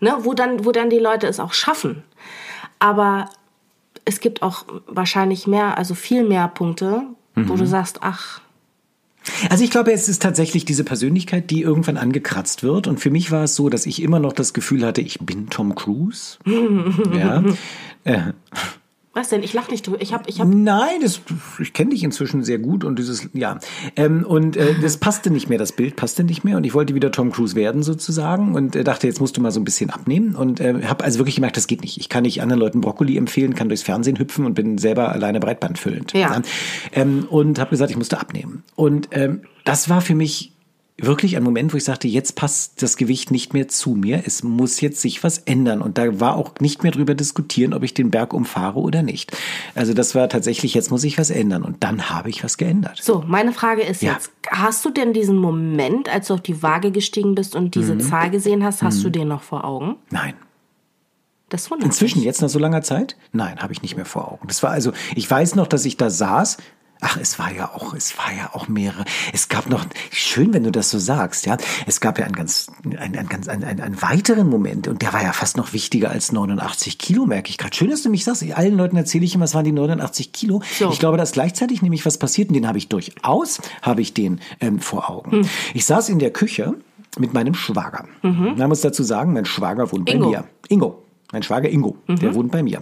Ne? 0.00 0.14
Wo, 0.18 0.34
dann, 0.34 0.66
wo 0.66 0.72
dann 0.72 0.90
die 0.90 0.98
Leute 0.98 1.26
es 1.26 1.40
auch 1.40 1.54
schaffen. 1.54 2.02
Aber 2.82 3.30
es 4.04 4.18
gibt 4.18 4.42
auch 4.42 4.64
wahrscheinlich 4.88 5.46
mehr, 5.46 5.78
also 5.78 5.94
viel 5.94 6.24
mehr 6.24 6.48
Punkte, 6.48 7.04
wo 7.36 7.54
du 7.54 7.64
sagst, 7.64 7.98
ach, 8.02 8.40
Also 9.48 9.62
ich 9.62 9.70
glaube, 9.70 9.92
es 9.92 10.08
ist 10.08 10.20
tatsächlich 10.20 10.64
diese 10.64 10.82
Persönlichkeit, 10.82 11.50
die 11.50 11.62
irgendwann 11.62 11.96
angekratzt 11.96 12.64
wird. 12.64 12.88
Und 12.88 12.98
für 12.98 13.10
mich 13.10 13.30
war 13.30 13.44
es 13.44 13.54
so, 13.54 13.68
dass 13.68 13.86
ich 13.86 14.02
immer 14.02 14.18
noch 14.18 14.32
das 14.32 14.52
Gefühl 14.52 14.84
hatte, 14.84 15.00
ich 15.00 15.20
bin 15.20 15.48
Tom 15.48 15.76
Cruise. 15.76 16.38
ja. 17.16 17.44
Äh, 18.02 18.32
was 19.14 19.28
denn? 19.28 19.42
Ich 19.42 19.52
lach 19.52 19.68
nicht 19.68 19.86
drüber. 19.86 20.00
Ich 20.00 20.14
habe 20.14 20.24
ich 20.26 20.40
hab 20.40 20.48
Nein, 20.48 21.00
das, 21.02 21.20
ich 21.60 21.72
kenne 21.74 21.90
dich 21.90 22.02
inzwischen 22.02 22.42
sehr 22.44 22.58
gut 22.58 22.82
und 22.82 22.98
dieses, 22.98 23.28
ja. 23.34 23.58
Ähm, 23.94 24.24
und 24.24 24.56
äh, 24.56 24.74
das 24.80 24.96
passte 24.96 25.30
nicht 25.30 25.50
mehr, 25.50 25.58
das 25.58 25.72
Bild 25.72 25.96
passte 25.96 26.24
nicht 26.24 26.44
mehr 26.44 26.56
und 26.56 26.64
ich 26.64 26.72
wollte 26.72 26.94
wieder 26.94 27.10
Tom 27.10 27.30
Cruise 27.30 27.54
werden 27.54 27.82
sozusagen 27.82 28.54
und 28.54 28.74
äh, 28.74 28.84
dachte, 28.84 29.06
jetzt 29.06 29.20
musst 29.20 29.36
du 29.36 29.42
mal 29.42 29.50
so 29.50 29.60
ein 29.60 29.64
bisschen 29.64 29.90
abnehmen 29.90 30.34
und 30.34 30.60
äh, 30.60 30.82
habe 30.84 31.04
also 31.04 31.18
wirklich 31.18 31.34
gemerkt, 31.34 31.58
das 31.58 31.66
geht 31.66 31.82
nicht. 31.82 31.98
Ich 31.98 32.08
kann 32.08 32.22
nicht 32.22 32.40
anderen 32.40 32.60
Leuten 32.60 32.80
Brokkoli 32.80 33.18
empfehlen, 33.18 33.54
kann 33.54 33.68
durchs 33.68 33.82
Fernsehen 33.82 34.18
hüpfen 34.18 34.46
und 34.46 34.54
bin 34.54 34.78
selber 34.78 35.10
alleine 35.12 35.40
breitbandfüllend. 35.40 36.14
Ja. 36.14 36.40
Ähm, 36.92 37.26
und 37.28 37.58
habe 37.58 37.70
gesagt, 37.70 37.90
ich 37.90 37.98
musste 37.98 38.18
abnehmen. 38.18 38.62
Und 38.76 39.08
ähm, 39.12 39.42
das 39.64 39.88
war 39.88 40.00
für 40.00 40.14
mich 40.14 40.51
wirklich 41.02 41.36
ein 41.36 41.42
Moment, 41.42 41.72
wo 41.72 41.76
ich 41.76 41.84
sagte, 41.84 42.08
jetzt 42.08 42.34
passt 42.36 42.82
das 42.82 42.96
Gewicht 42.96 43.30
nicht 43.30 43.52
mehr 43.54 43.68
zu 43.68 43.90
mir. 43.90 44.22
Es 44.26 44.42
muss 44.42 44.80
jetzt 44.80 45.00
sich 45.00 45.22
was 45.24 45.38
ändern. 45.38 45.82
Und 45.82 45.98
da 45.98 46.20
war 46.20 46.36
auch 46.36 46.52
nicht 46.60 46.82
mehr 46.82 46.92
drüber 46.92 47.14
diskutieren, 47.14 47.74
ob 47.74 47.82
ich 47.82 47.94
den 47.94 48.10
Berg 48.10 48.32
umfahre 48.32 48.80
oder 48.80 49.02
nicht. 49.02 49.36
Also 49.74 49.94
das 49.94 50.14
war 50.14 50.28
tatsächlich, 50.28 50.74
jetzt 50.74 50.90
muss 50.90 51.04
ich 51.04 51.18
was 51.18 51.30
ändern. 51.30 51.62
Und 51.64 51.82
dann 51.84 52.08
habe 52.10 52.30
ich 52.30 52.42
was 52.44 52.56
geändert. 52.56 52.98
So, 53.02 53.22
meine 53.26 53.52
Frage 53.52 53.82
ist 53.82 54.02
Ja. 54.02 54.12
jetzt, 54.12 54.30
hast 54.50 54.84
du 54.84 54.90
denn 54.90 55.12
diesen 55.12 55.36
Moment, 55.36 56.08
als 56.08 56.28
du 56.28 56.34
auf 56.34 56.40
die 56.40 56.62
Waage 56.62 56.90
gestiegen 56.92 57.34
bist 57.34 57.54
und 57.56 57.64
Mhm. 57.64 57.70
diese 57.72 57.98
Zahl 57.98 58.30
gesehen 58.30 58.64
hast, 58.64 58.82
hast 58.82 59.02
du 59.04 59.10
den 59.10 59.28
noch 59.28 59.42
vor 59.42 59.64
Augen? 59.64 59.96
Nein. 60.10 60.34
Das 61.48 61.70
wundert 61.70 61.84
Inzwischen, 61.86 62.18
mich. 62.20 62.24
jetzt 62.24 62.40
nach 62.40 62.48
so 62.48 62.58
langer 62.58 62.80
Zeit? 62.82 63.16
Nein, 63.32 63.58
habe 63.58 63.74
ich 63.74 63.82
nicht 63.82 63.94
mehr 63.96 64.06
vor 64.06 64.32
Augen. 64.32 64.46
Das 64.48 64.62
war 64.62 64.70
also, 64.70 64.92
ich 65.14 65.30
weiß 65.30 65.54
noch, 65.54 65.66
dass 65.66 65.84
ich 65.84 65.98
da 65.98 66.08
saß. 66.08 66.56
Ach, 67.04 67.16
es 67.20 67.36
war 67.40 67.52
ja 67.52 67.72
auch, 67.74 67.94
es 67.94 68.16
war 68.16 68.32
ja 68.32 68.50
auch 68.52 68.68
mehrere. 68.68 69.04
Es 69.32 69.48
gab 69.48 69.68
noch, 69.68 69.84
schön, 70.12 70.54
wenn 70.54 70.62
du 70.62 70.70
das 70.70 70.88
so 70.88 71.00
sagst, 71.00 71.46
ja. 71.46 71.56
Es 71.84 72.00
gab 72.00 72.16
ja 72.16 72.24
einen 72.24 72.36
ganz, 72.36 72.68
einen, 72.84 73.16
einen, 73.16 73.28
ganz, 73.28 73.48
einen, 73.48 73.64
einen, 73.64 73.80
einen 73.80 74.00
weiteren 74.00 74.48
Moment 74.48 74.86
und 74.86 75.02
der 75.02 75.12
war 75.12 75.20
ja 75.20 75.32
fast 75.32 75.56
noch 75.56 75.72
wichtiger 75.72 76.10
als 76.10 76.30
89 76.30 76.98
Kilo, 76.98 77.26
merke 77.26 77.50
ich 77.50 77.58
gerade. 77.58 77.74
Schön, 77.74 77.90
dass 77.90 78.02
du 78.02 78.08
mich 78.08 78.22
sagst. 78.24 78.44
Allen 78.54 78.76
Leuten 78.76 78.96
erzähle 78.96 79.24
ich 79.24 79.34
immer, 79.34 79.46
es 79.46 79.54
waren 79.54 79.64
die 79.64 79.72
89 79.72 80.32
Kilo. 80.32 80.62
So. 80.78 80.90
Ich 80.90 81.00
glaube, 81.00 81.16
dass 81.16 81.32
gleichzeitig 81.32 81.82
nämlich 81.82 82.06
was 82.06 82.18
passiert 82.18 82.48
und 82.50 82.54
den 82.54 82.68
habe 82.68 82.78
ich 82.78 82.88
durchaus, 82.88 83.60
habe 83.82 84.00
ich 84.00 84.14
den 84.14 84.40
ähm, 84.60 84.78
vor 84.78 85.10
Augen. 85.10 85.48
Ich 85.74 85.84
saß 85.84 86.08
in 86.08 86.20
der 86.20 86.30
Küche 86.30 86.74
mit 87.18 87.34
meinem 87.34 87.54
Schwager. 87.54 88.06
Man 88.22 88.68
muss 88.68 88.80
dazu 88.80 89.02
sagen, 89.02 89.32
mein 89.32 89.44
Schwager 89.44 89.90
wohnt 89.90 90.06
bei 90.06 90.12
Ingo. 90.12 90.30
mir. 90.30 90.44
Ingo. 90.68 91.02
Mein 91.32 91.42
Schwager 91.42 91.68
Ingo, 91.68 91.96
der 92.06 92.34
wohnt 92.34 92.52
bei 92.52 92.62
mir. 92.62 92.80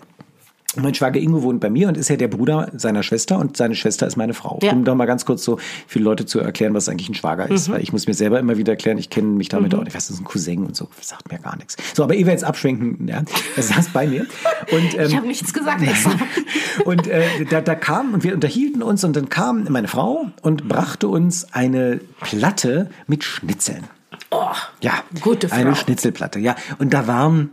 Mein 0.77 0.95
Schwager 0.95 1.19
Ingo 1.19 1.43
wohnt 1.43 1.59
bei 1.61 1.69
mir 1.69 1.89
und 1.89 1.97
ist 1.97 2.09
ja 2.11 2.17
der 2.17 2.29
Bruder 2.29 2.71
seiner 2.77 3.03
Schwester 3.03 3.39
und 3.39 3.57
seine 3.57 3.75
Schwester 3.75 4.07
ist 4.07 4.17
meine 4.17 4.35
Frau. 4.35 4.61
Ja. 4.63 4.73
Um 4.73 4.85
doch 4.85 4.95
mal 4.95 5.07
ganz 5.07 5.25
kurz 5.25 5.43
so 5.43 5.59
für 5.89 5.99
Leute 5.99 6.27
zu 6.27 6.39
erklären, 6.39 6.75
was 6.75 6.89
eigentlich 6.89 7.09
ein 7.09 7.15
Schwager 7.15 7.51
ist, 7.51 7.71
weil 7.71 7.83
ich 7.83 7.93
muss 7.93 8.07
mir 8.07 8.15
selber 8.15 8.39
immer 8.39 8.57
wieder 8.57 8.75
erklären, 8.75 8.97
ich 8.97 9.11
kenne 9.11 9.27
mich 9.29 9.49
damit 9.49 9.75
auch 9.75 9.83
nicht. 9.83 9.97
Was 9.97 10.11
ist 10.11 10.21
ein 10.21 10.25
Cousin 10.25 10.65
und 10.65 10.77
so, 10.77 10.89
das 10.97 11.09
sagt 11.09 11.31
mir 11.33 11.41
gar 11.41 11.57
nichts. 11.57 11.77
So, 11.93 12.05
aber 12.05 12.15
ihr 12.15 12.25
werdet 12.27 12.43
jetzt 12.43 12.49
abschwenken, 12.49 13.09
ja. 13.09 13.23
Er 13.57 13.63
saß 13.65 13.89
bei 13.89 14.07
mir. 14.07 14.27
Und, 14.71 14.95
ähm, 14.97 15.07
Ich 15.09 15.17
habe 15.17 15.27
nichts 15.27 15.53
gesagt. 15.53 15.83
extra. 15.83 16.13
und 16.85 17.09
äh, 17.09 17.45
da, 17.51 17.61
da 17.63 17.75
kam 17.75 18.15
und 18.15 18.23
wir 18.23 18.33
unterhielten 18.33 18.83
uns 18.85 19.03
und 19.03 19.17
dann 19.17 19.29
kam 19.29 19.65
meine 19.71 19.89
Frau 19.89 20.27
und 20.43 20.69
brachte 20.69 21.09
uns 21.09 21.53
eine 21.53 22.01
Platte 22.21 22.91
mit 23.09 23.25
Schnitzeln. 23.25 23.85
Oh, 24.31 24.45
Ja, 24.81 24.93
Gute 25.21 25.49
Frau. 25.49 25.57
eine 25.57 25.75
Schnitzelplatte, 25.75 26.39
ja. 26.39 26.55
Und 26.79 26.95
da 26.95 27.09
waren, 27.09 27.51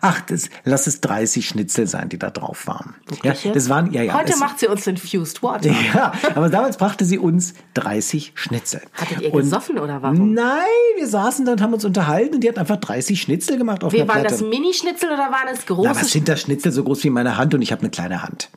ach, 0.00 0.20
das, 0.22 0.48
lass 0.64 0.86
es 0.86 1.00
30 1.00 1.46
Schnitzel 1.48 1.86
sein, 1.86 2.08
die 2.08 2.18
da 2.18 2.30
drauf 2.30 2.66
waren. 2.66 2.94
Ja, 3.22 3.34
das 3.52 3.68
waren, 3.68 3.92
ja, 3.92 4.02
ja. 4.02 4.14
Heute 4.14 4.32
es, 4.32 4.38
macht 4.40 4.58
sie 4.60 4.66
uns 4.68 4.86
Infused 4.86 5.42
Water. 5.42 5.70
ja, 5.94 6.12
aber 6.34 6.48
damals 6.48 6.76
brachte 6.76 7.04
sie 7.04 7.18
uns 7.18 7.54
30 7.74 8.32
Schnitzel. 8.34 8.82
Hattet 8.94 9.20
ihr 9.20 9.34
Und- 9.34 9.42
gesoffen 9.42 9.78
oder 9.78 10.02
warum? 10.02 10.32
Nein, 10.34 10.64
wir 10.96 11.06
saßen 11.08 11.44
da 11.44 11.52
und 11.52 11.60
haben 11.62 11.74
uns 11.74 11.84
unterhalten 11.84 12.36
und 12.36 12.40
die 12.44 12.48
hat 12.48 12.58
einfach 12.58 12.76
30 12.76 13.20
Schnitzel 13.20 13.58
gemacht 13.58 13.84
auf 13.84 13.92
Wie 13.92 14.00
einer 14.00 14.08
waren 14.08 14.20
Platte. 14.20 14.34
das 14.38 14.42
Mini-Schnitzel 14.42 15.08
oder 15.08 15.30
waren 15.30 15.48
es 15.52 15.60
Na, 15.68 15.74
große? 15.74 15.90
was 15.90 16.10
sind 16.10 16.28
das 16.28 16.40
Schnitzel 16.42 16.72
so 16.72 16.84
groß 16.84 17.04
wie 17.04 17.10
meine 17.10 17.36
Hand 17.36 17.54
und 17.54 17.62
ich 17.62 17.72
habe 17.72 17.80
eine 17.82 17.90
kleine 17.90 18.22
Hand. 18.22 18.50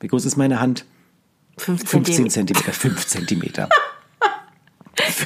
Wie 0.00 0.06
groß 0.08 0.24
ist 0.24 0.36
meine 0.36 0.60
Hand? 0.60 0.84
15 1.58 1.88
15 2.04 2.30
Zentimeter. 2.30 2.64
Zentimeter, 2.72 2.72
5 2.72 3.06
Zentimeter. 3.06 3.68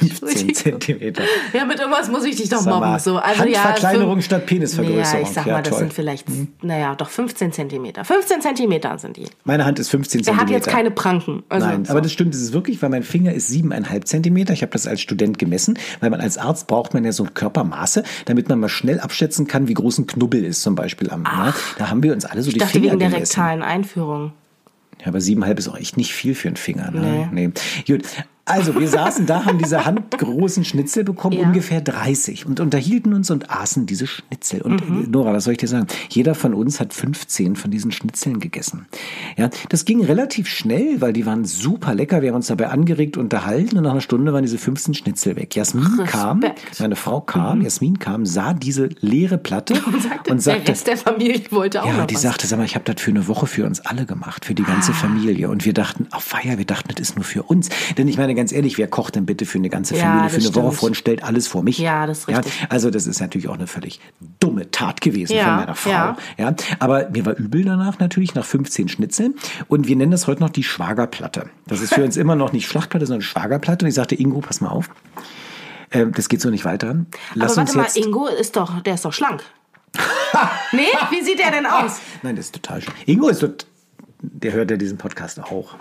15 0.09 0.53
Zentimeter. 0.55 1.23
Ja, 1.53 1.65
mit 1.65 1.79
irgendwas 1.79 2.09
muss 2.09 2.23
ich 2.25 2.35
dich 2.35 2.49
doch 2.49 2.59
Sag 2.59 2.73
mobben. 2.73 2.99
So, 2.99 3.17
also 3.17 3.43
ja, 3.45 3.63
Handverkleinerung 3.63 4.13
fünf- 4.15 4.25
statt 4.25 4.45
Penisvergrößerung. 4.45 5.21
Ja, 5.21 5.27
ich 5.27 5.33
sag 5.33 5.45
Ja, 5.45 5.53
mal, 5.53 5.61
das 5.61 5.69
toll. 5.71 5.79
sind 5.79 5.93
vielleicht, 5.93 6.25
naja, 6.63 6.95
doch 6.95 7.09
15 7.09 7.51
Zentimeter. 7.51 8.03
15 8.05 8.41
Zentimeter 8.41 8.97
sind 8.97 9.17
die. 9.17 9.25
Meine 9.43 9.65
Hand 9.65 9.79
ist 9.79 9.89
15 9.89 10.19
Der 10.21 10.25
Zentimeter. 10.33 10.45
hat 10.45 10.65
jetzt 10.65 10.67
keine 10.73 10.91
Pranken. 10.91 11.43
Also, 11.49 11.67
Nein, 11.67 11.85
so. 11.85 11.91
aber 11.91 12.01
das 12.01 12.11
stimmt, 12.11 12.33
es 12.35 12.41
ist 12.41 12.53
wirklich, 12.53 12.81
weil 12.81 12.89
mein 12.89 13.03
Finger 13.03 13.33
ist 13.33 13.47
siebeneinhalb 13.47 14.07
Zentimeter. 14.07 14.53
Ich 14.53 14.61
habe 14.61 14.71
das 14.71 14.87
als 14.87 15.01
Student 15.01 15.39
gemessen, 15.39 15.77
weil 15.99 16.09
man 16.09 16.21
als 16.21 16.37
Arzt 16.37 16.67
braucht 16.67 16.93
man 16.93 17.03
ja 17.05 17.11
so 17.11 17.25
Körpermaße, 17.31 18.03
damit 18.25 18.49
man 18.49 18.59
mal 18.59 18.69
schnell 18.69 18.99
abschätzen 18.99 19.47
kann, 19.47 19.67
wie 19.67 19.73
groß 19.73 19.99
ein 19.99 20.07
Knubbel 20.07 20.43
ist 20.43 20.61
zum 20.61 20.75
Beispiel 20.75 21.09
am. 21.09 21.23
Ne? 21.23 21.53
Da 21.77 21.89
haben 21.89 22.03
wir 22.03 22.13
uns 22.13 22.25
alle 22.25 22.41
so 22.41 22.47
ich 22.47 22.53
die 22.53 22.59
dachte 22.59 22.73
Finger 22.73 22.91
wegen 22.91 22.99
der 22.99 23.09
gemessen. 23.09 23.39
rektalen 23.41 23.61
Einführung. 23.61 24.33
Ja, 25.01 25.07
aber 25.07 25.19
siebeneinhalb 25.21 25.59
ist 25.59 25.67
auch 25.67 25.77
echt 25.77 25.97
nicht 25.97 26.13
viel 26.13 26.33
für 26.35 26.47
einen 26.47 26.55
Finger. 26.57 26.91
Ne? 26.91 27.27
Nee. 27.31 27.51
Gut. 27.85 28.03
Also, 28.45 28.77
wir 28.77 28.89
saßen 28.89 29.25
da, 29.25 29.45
haben 29.45 29.57
diese 29.57 29.85
handgroßen 29.85 30.65
Schnitzel 30.65 31.05
bekommen, 31.05 31.37
Ja. 31.37 31.43
ungefähr 31.47 31.79
30, 31.79 32.45
und 32.45 32.59
unterhielten 32.59 33.13
uns 33.13 33.31
und 33.31 33.49
aßen 33.49 33.85
diese 33.85 34.05
Schnitzel. 34.05 34.61
Und 34.61 34.89
Mhm. 34.89 35.11
Nora, 35.11 35.31
was 35.31 35.45
soll 35.45 35.53
ich 35.53 35.59
dir 35.59 35.69
sagen? 35.69 35.87
Jeder 36.09 36.35
von 36.35 36.53
uns 36.53 36.81
hat 36.81 36.93
15 36.93 37.55
von 37.55 37.71
diesen 37.71 37.93
Schnitzeln 37.93 38.41
gegessen. 38.41 38.85
Ja, 39.37 39.49
das 39.69 39.85
ging 39.85 40.03
relativ 40.03 40.49
schnell, 40.49 40.99
weil 40.99 41.13
die 41.13 41.25
waren 41.25 41.45
super 41.45 41.95
lecker. 41.95 42.21
Wir 42.21 42.29
haben 42.31 42.35
uns 42.35 42.47
dabei 42.47 42.67
angeregt, 42.67 43.15
unterhalten 43.15 43.77
und 43.77 43.83
nach 43.83 43.91
einer 43.91 44.01
Stunde 44.01 44.33
waren 44.33 44.43
diese 44.43 44.57
15 44.57 44.93
Schnitzel 44.93 45.37
weg. 45.37 45.55
Jasmin 45.55 45.87
kam, 46.05 46.41
Respekt. 46.41 46.79
meine 46.81 46.97
Frau 46.97 47.21
kam, 47.21 47.61
Jasmin 47.61 47.97
kam, 47.99 48.25
sah 48.25 48.53
diese 48.53 48.89
leere 48.99 49.37
Platte 49.37 49.75
und 49.85 50.01
sagte, 50.01 50.35
der 50.35 50.67
Rest 50.67 50.87
der 50.87 50.97
Familie 50.97 51.41
wollte 51.51 51.81
auch 51.81 51.87
ja, 51.87 51.93
noch 51.97 52.07
die 52.07 52.15
was. 52.15 52.23
sagte, 52.23 52.45
sag 52.45 52.57
mal, 52.59 52.65
ich 52.65 52.75
habe 52.75 52.83
das 52.91 53.01
für 53.01 53.11
eine 53.11 53.25
Woche 53.29 53.47
für 53.47 53.65
uns 53.65 53.79
alle 53.79 54.05
gemacht, 54.05 54.43
für 54.43 54.53
die 54.53 54.63
ganze 54.63 54.91
Ah. 54.91 54.95
Familie. 54.95 55.49
Und 55.49 55.63
wir 55.63 55.73
dachten, 55.73 56.07
auf 56.11 56.23
Feier, 56.25 56.57
wir 56.57 56.65
dachten, 56.65 56.89
das 56.93 56.99
ist 56.99 57.15
nur 57.15 57.23
für 57.23 57.43
uns. 57.43 57.69
Denn 57.97 58.09
ich 58.09 58.17
meine 58.17 58.32
ganz 58.35 58.51
ehrlich, 58.51 58.77
wer 58.77 58.87
kocht 58.87 59.15
denn 59.15 59.25
bitte 59.25 59.45
für 59.45 59.57
eine 59.57 59.69
ganze 59.69 59.95
Ja, 59.95 60.01
Familie, 60.03 60.29
für 60.29 60.35
das 60.37 60.45
eine 60.47 60.55
Woche 60.55 60.65
stimmt. 60.67 60.79
vor 60.79 60.87
und 60.89 60.95
stellt 60.95 61.23
alles 61.23 61.47
vor 61.47 61.63
mich? 61.63 61.77
Ja, 61.77 62.05
das 62.07 62.19
ist 62.19 62.27
richtig. 62.27 62.53
also 62.69 62.89
das 62.89 63.07
ist 63.07 63.19
natürlich 63.21 63.47
auch 63.47 63.55
eine 63.55 63.67
völlig 63.67 63.99
dumme 64.39 64.69
Tat 64.71 65.01
gewesen 65.01 65.35
Ja, 65.35 65.43
von 65.45 65.55
meiner 65.55 65.75
Frau. 65.75 65.89
ja. 65.89 66.17
Ja. 66.37 66.55
aber 66.79 67.09
mir 67.09 67.25
war 67.25 67.35
übel 67.37 67.63
danach 67.65 67.99
natürlich, 67.99 68.35
nach 68.35 68.45
15 68.45 68.87
Schnitzeln. 68.89 69.35
Und 69.67 69.87
wir 69.87 69.95
nennen 69.95 70.11
das 70.11 70.27
heute 70.27 70.41
noch 70.41 70.49
die 70.49 70.63
Schwagerplatte. 70.63 71.49
Das 71.67 71.81
ist 71.81 71.93
für 71.93 72.03
uns 72.03 72.17
immer 72.23 72.35
noch 72.35 72.53
nicht 72.53 72.67
Schlachtplatte, 72.67 73.05
sondern 73.05 73.21
Schwagerplatte. 73.21 73.85
Und 73.85 73.89
ich 73.89 73.95
sagte, 73.95 74.15
Ingo, 74.15 74.39
pass 74.41 74.61
mal 74.61 74.69
auf. 74.69 74.89
Ähm, 75.91 76.11
das 76.15 76.29
geht 76.29 76.41
so 76.41 76.49
nicht 76.49 76.65
weiter. 76.65 76.95
Lass 77.35 77.53
Aber 77.53 77.61
uns 77.61 77.75
warte 77.75 77.77
mal, 77.77 77.83
jetzt. 77.83 77.97
Ingo 77.97 78.27
ist 78.27 78.55
doch, 78.55 78.81
der 78.81 78.95
ist 78.95 79.05
doch 79.05 79.13
schlank. 79.13 79.43
nee? 80.71 80.87
Wie 81.11 81.21
sieht 81.23 81.39
der 81.39 81.51
denn 81.51 81.65
aus? 81.65 81.99
Nein, 82.23 82.35
das 82.35 82.45
ist 82.45 82.55
total 82.55 82.81
schön. 82.81 82.93
Ingo 83.05 83.27
ist 83.27 83.39
tot, 83.39 83.67
der 84.21 84.53
hört 84.53 84.71
ja 84.71 84.77
diesen 84.77 84.97
Podcast 84.97 85.39
auch. 85.39 85.75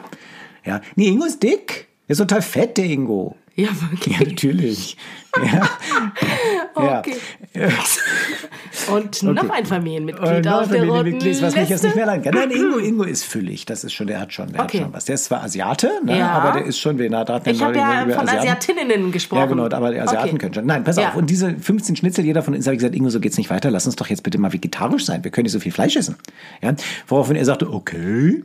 Ja, 0.64 0.80
nee, 0.97 1.09
Ingo 1.09 1.25
ist 1.25 1.42
dick. 1.42 1.88
Der 2.12 2.25
ist 2.25 2.28
total 2.28 2.42
fett, 2.42 2.76
der 2.76 2.85
Ingo. 2.85 3.37
Ja, 3.57 3.69
Ja, 3.69 3.71
wirklich. 3.90 4.21
natürlich. 4.21 4.97
ja. 5.42 5.69
Okay. 6.75 7.14
Ja. 7.54 7.69
Und 8.95 9.23
noch 9.23 9.50
ein 9.50 9.66
Familienmitglied 9.66 10.23
auf 10.49 10.69
der 10.69 10.83
roten 10.85 10.95
Familienmitglied, 10.97 11.42
was 11.42 11.54
mich 11.54 11.69
jetzt 11.69 11.71
Liste. 11.71 11.87
nicht 11.88 11.97
mehr 11.97 12.07
leiden 12.07 12.23
kann. 12.25 12.35
Nein, 12.35 12.50
Ingo, 12.50 12.78
Ingo 12.83 13.02
ist 13.04 13.25
füllig. 13.25 13.64
Das 13.66 13.85
ist 13.85 13.92
schon, 13.92 14.07
der 14.07 14.21
hat 14.21 14.33
schon, 14.33 14.52
der 14.52 14.62
Okay. 14.62 14.78
hat 14.78 14.85
schon 14.85 14.92
was. 14.95 15.04
Der 15.04 15.14
ist 15.14 15.25
zwar 15.25 15.42
Asiate, 15.42 15.90
ne, 16.04 16.19
Ja. 16.19 16.31
aber 16.31 16.59
der 16.59 16.66
ist 16.66 16.78
schon, 16.78 16.99
wir 16.99 17.11
hatten 17.16 17.49
Ich 17.50 17.62
habe 17.62 17.76
ja 17.76 18.00
von 18.09 18.28
Asiaten. 18.28 18.38
Asiatinnen 18.38 19.12
gesprochen. 19.12 19.40
Ja, 19.40 19.47
genau, 19.47 19.64
aber 19.71 19.90
die 19.92 20.00
Asiaten 20.00 20.28
Okay. 20.31 20.38
können 20.38 20.54
schon. 20.54 20.66
Nein, 20.66 20.83
pass 20.85 20.97
Ja. 20.97 21.11
auf. 21.11 21.16
Und 21.16 21.28
diese 21.31 21.54
15 21.54 21.97
Schnitzel, 21.97 22.25
jeder 22.25 22.42
von 22.42 22.54
uns, 22.54 22.66
habe 22.66 22.75
ich 22.75 22.78
gesagt, 22.81 22.95
Ingo, 22.97 23.11
so 23.11 23.21
geht's 23.21 23.37
nicht 23.38 23.50
weiter. 23.50 23.71
Lass 23.71 23.87
uns 23.87 23.97
doch 23.97 24.07
jetzt 24.09 24.23
bitte 24.23 24.38
mal 24.38 24.52
vegetarisch 24.52 25.04
sein. 25.04 25.25
Wir 25.25 25.31
können 25.31 25.45
nicht 25.45 25.52
so 25.52 25.61
viel 25.61 25.73
Fleisch 25.73 25.97
essen. 25.97 26.16
Ja, 26.62 26.75
woraufhin 27.07 27.37
er 27.37 27.45
sagte, 27.45 27.71
okay. 27.71 28.42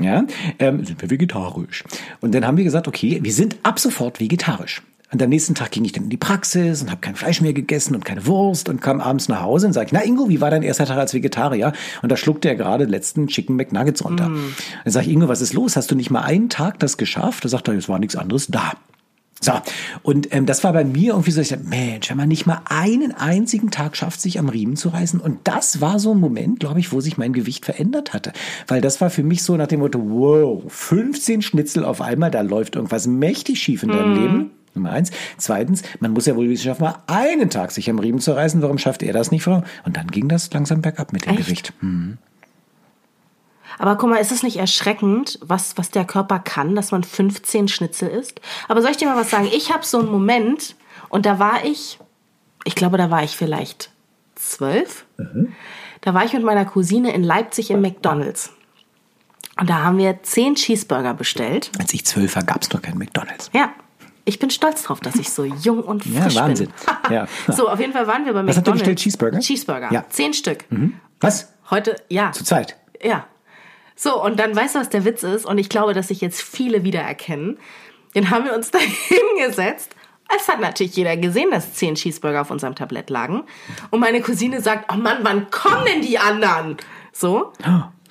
Ja, 0.00 0.24
ähm, 0.58 0.84
sind 0.84 1.00
wir 1.00 1.10
vegetarisch. 1.10 1.84
Und 2.20 2.34
dann 2.34 2.46
haben 2.46 2.56
wir 2.56 2.64
gesagt, 2.64 2.86
okay, 2.86 3.18
wir 3.22 3.32
sind 3.32 3.56
ab 3.62 3.78
sofort 3.78 4.20
vegetarisch. 4.20 4.82
Und 5.12 5.22
am 5.22 5.28
nächsten 5.28 5.54
Tag 5.54 5.70
ging 5.70 5.84
ich 5.84 5.92
dann 5.92 6.04
in 6.04 6.10
die 6.10 6.16
Praxis 6.16 6.82
und 6.82 6.90
habe 6.90 7.00
kein 7.00 7.14
Fleisch 7.14 7.40
mehr 7.40 7.52
gegessen 7.52 7.94
und 7.94 8.04
keine 8.04 8.26
Wurst 8.26 8.68
und 8.68 8.82
kam 8.82 9.00
abends 9.00 9.28
nach 9.28 9.40
Hause 9.40 9.68
und 9.68 9.72
sage, 9.72 9.90
na 9.92 10.04
Ingo, 10.04 10.28
wie 10.28 10.40
war 10.40 10.50
dein 10.50 10.62
erster 10.62 10.84
Tag 10.84 10.98
als 10.98 11.14
Vegetarier? 11.14 11.72
Und 12.02 12.10
da 12.10 12.16
schluckte 12.16 12.48
er 12.48 12.56
gerade 12.56 12.84
den 12.84 12.90
letzten 12.90 13.28
Chicken 13.28 13.54
McNuggets 13.56 14.04
runter. 14.04 14.30
Dann 14.84 14.92
sage 14.92 15.06
ich, 15.06 15.12
Ingo, 15.12 15.28
was 15.28 15.40
ist 15.40 15.54
los? 15.54 15.76
Hast 15.76 15.90
du 15.90 15.94
nicht 15.94 16.10
mal 16.10 16.22
einen 16.22 16.48
Tag 16.48 16.80
das 16.80 16.96
geschafft? 16.96 17.44
Da 17.44 17.48
sagt 17.48 17.68
er, 17.68 17.74
es 17.74 17.88
war 17.88 18.00
nichts 18.00 18.16
anderes 18.16 18.48
da. 18.48 18.72
So, 19.40 19.52
und 20.02 20.34
ähm, 20.34 20.46
das 20.46 20.64
war 20.64 20.72
bei 20.72 20.84
mir 20.84 21.12
irgendwie 21.12 21.30
so, 21.30 21.42
ich 21.42 21.50
dachte, 21.50 21.64
Mensch, 21.64 22.08
wenn 22.08 22.16
man 22.16 22.28
nicht 22.28 22.46
mal 22.46 22.62
einen 22.64 23.12
einzigen 23.12 23.70
Tag 23.70 23.96
schafft, 23.96 24.20
sich 24.20 24.38
am 24.38 24.48
Riemen 24.48 24.76
zu 24.76 24.88
reißen. 24.88 25.20
Und 25.20 25.40
das 25.44 25.80
war 25.82 25.98
so 25.98 26.12
ein 26.12 26.20
Moment, 26.20 26.58
glaube 26.60 26.80
ich, 26.80 26.90
wo 26.90 27.00
sich 27.00 27.18
mein 27.18 27.34
Gewicht 27.34 27.66
verändert 27.66 28.14
hatte. 28.14 28.32
Weil 28.66 28.80
das 28.80 29.00
war 29.00 29.10
für 29.10 29.22
mich 29.22 29.42
so 29.42 29.56
nach 29.56 29.66
dem 29.66 29.80
Motto, 29.80 30.00
wow, 30.02 30.62
15 30.66 31.42
Schnitzel 31.42 31.84
auf 31.84 32.00
einmal, 32.00 32.30
da 32.30 32.40
läuft 32.40 32.76
irgendwas 32.76 33.06
mächtig 33.06 33.60
schief 33.60 33.82
in 33.82 33.90
deinem 33.90 34.14
Leben. 34.14 34.50
Nummer 34.74 34.90
eins. 34.90 35.10
Zweitens, 35.38 35.82
man 36.00 36.12
muss 36.12 36.26
ja 36.26 36.36
wohl 36.36 36.48
wie 36.48 36.56
schaffen, 36.56 36.82
mal 36.82 37.02
einen 37.06 37.50
Tag 37.50 37.72
sich 37.72 37.90
am 37.90 37.98
Riemen 37.98 38.20
zu 38.20 38.32
reißen. 38.32 38.62
Warum 38.62 38.78
schafft 38.78 39.02
er 39.02 39.12
das 39.12 39.30
nicht? 39.30 39.46
Und 39.46 39.64
dann 39.96 40.06
ging 40.08 40.28
das 40.28 40.52
langsam 40.52 40.82
bergab 40.82 41.12
mit 41.12 41.24
dem 41.24 41.32
Echt? 41.32 41.46
Gewicht. 41.46 41.72
Hm. 41.80 42.18
Aber 43.78 43.96
guck 43.96 44.10
mal, 44.10 44.16
ist 44.16 44.32
es 44.32 44.42
nicht 44.42 44.56
erschreckend, 44.56 45.38
was, 45.42 45.76
was 45.76 45.90
der 45.90 46.04
Körper 46.04 46.38
kann, 46.38 46.74
dass 46.74 46.92
man 46.92 47.04
15 47.04 47.68
Schnitzel 47.68 48.08
isst? 48.08 48.40
Aber 48.68 48.80
soll 48.82 48.90
ich 48.90 48.96
dir 48.96 49.06
mal 49.08 49.16
was 49.16 49.30
sagen? 49.30 49.48
Ich 49.52 49.72
habe 49.72 49.84
so 49.84 49.98
einen 49.98 50.10
Moment 50.10 50.76
und 51.08 51.26
da 51.26 51.38
war 51.38 51.64
ich, 51.64 51.98
ich 52.64 52.74
glaube, 52.74 52.96
da 52.98 53.10
war 53.10 53.22
ich 53.22 53.36
vielleicht 53.36 53.90
zwölf. 54.34 55.04
Da 56.00 56.14
war 56.14 56.24
ich 56.24 56.32
mit 56.32 56.42
meiner 56.42 56.64
Cousine 56.64 57.12
in 57.14 57.22
Leipzig 57.22 57.70
im 57.70 57.80
McDonalds. 57.80 58.52
Und 59.58 59.70
da 59.70 59.82
haben 59.82 59.96
wir 59.98 60.22
10 60.22 60.54
Cheeseburger 60.56 61.14
bestellt. 61.14 61.70
Als 61.78 61.94
ich 61.94 62.04
zwölf 62.04 62.36
war, 62.36 62.42
gab 62.44 62.62
es 62.62 62.70
noch 62.72 62.82
keinen 62.82 62.98
McDonalds. 62.98 63.50
Ja. 63.54 63.70
Ich 64.28 64.38
bin 64.40 64.50
stolz 64.50 64.82
drauf, 64.82 65.00
dass 65.00 65.14
ich 65.14 65.30
so 65.30 65.44
jung 65.44 65.82
und 65.82 66.04
Ja, 66.04 66.22
frisch 66.22 66.34
Wahnsinn. 66.34 66.66
bin. 66.66 66.96
Ja. 67.14 67.28
So, 67.48 67.68
auf 67.68 67.78
jeden 67.78 67.92
Fall 67.92 68.06
waren 68.08 68.24
wir 68.26 68.32
bei 68.32 68.40
Was 68.46 68.56
habt 68.56 68.66
ihr 68.66 68.72
McDonalds. 68.74 68.80
bestellt? 68.80 68.98
Cheeseburger? 68.98 69.38
Cheeseburger. 69.38 69.92
Ja. 69.92 70.04
Zehn 70.08 70.34
Stück. 70.34 70.64
Was? 71.20 71.52
Heute, 71.70 71.96
ja. 72.08 72.32
Zur 72.32 72.44
Zeit. 72.44 72.76
Ja. 73.02 73.26
So, 73.96 74.22
und 74.22 74.38
dann 74.38 74.54
weißt 74.54 74.74
du, 74.74 74.78
was 74.78 74.90
der 74.90 75.04
Witz 75.04 75.22
ist? 75.22 75.46
Und 75.46 75.58
ich 75.58 75.68
glaube, 75.68 75.94
dass 75.94 76.08
sich 76.08 76.20
jetzt 76.20 76.42
viele 76.42 76.84
wiedererkennen. 76.84 77.58
Den 78.14 78.30
haben 78.30 78.44
wir 78.44 78.54
uns 78.54 78.70
da 78.72 78.78
hingesetzt. 78.78 79.96
Es 80.36 80.48
hat 80.48 80.60
natürlich 80.60 80.96
jeder 80.96 81.16
gesehen, 81.16 81.50
dass 81.50 81.74
zehn 81.74 81.94
Cheeseburger 81.94 82.42
auf 82.42 82.50
unserem 82.50 82.74
Tablett 82.74 83.10
lagen. 83.10 83.44
Und 83.90 84.00
meine 84.00 84.20
Cousine 84.20 84.60
sagt, 84.60 84.92
oh 84.92 84.96
Mann, 84.96 85.18
wann 85.22 85.50
kommen 85.50 85.84
denn 85.86 86.02
die 86.02 86.18
anderen? 86.18 86.76
So. 87.12 87.52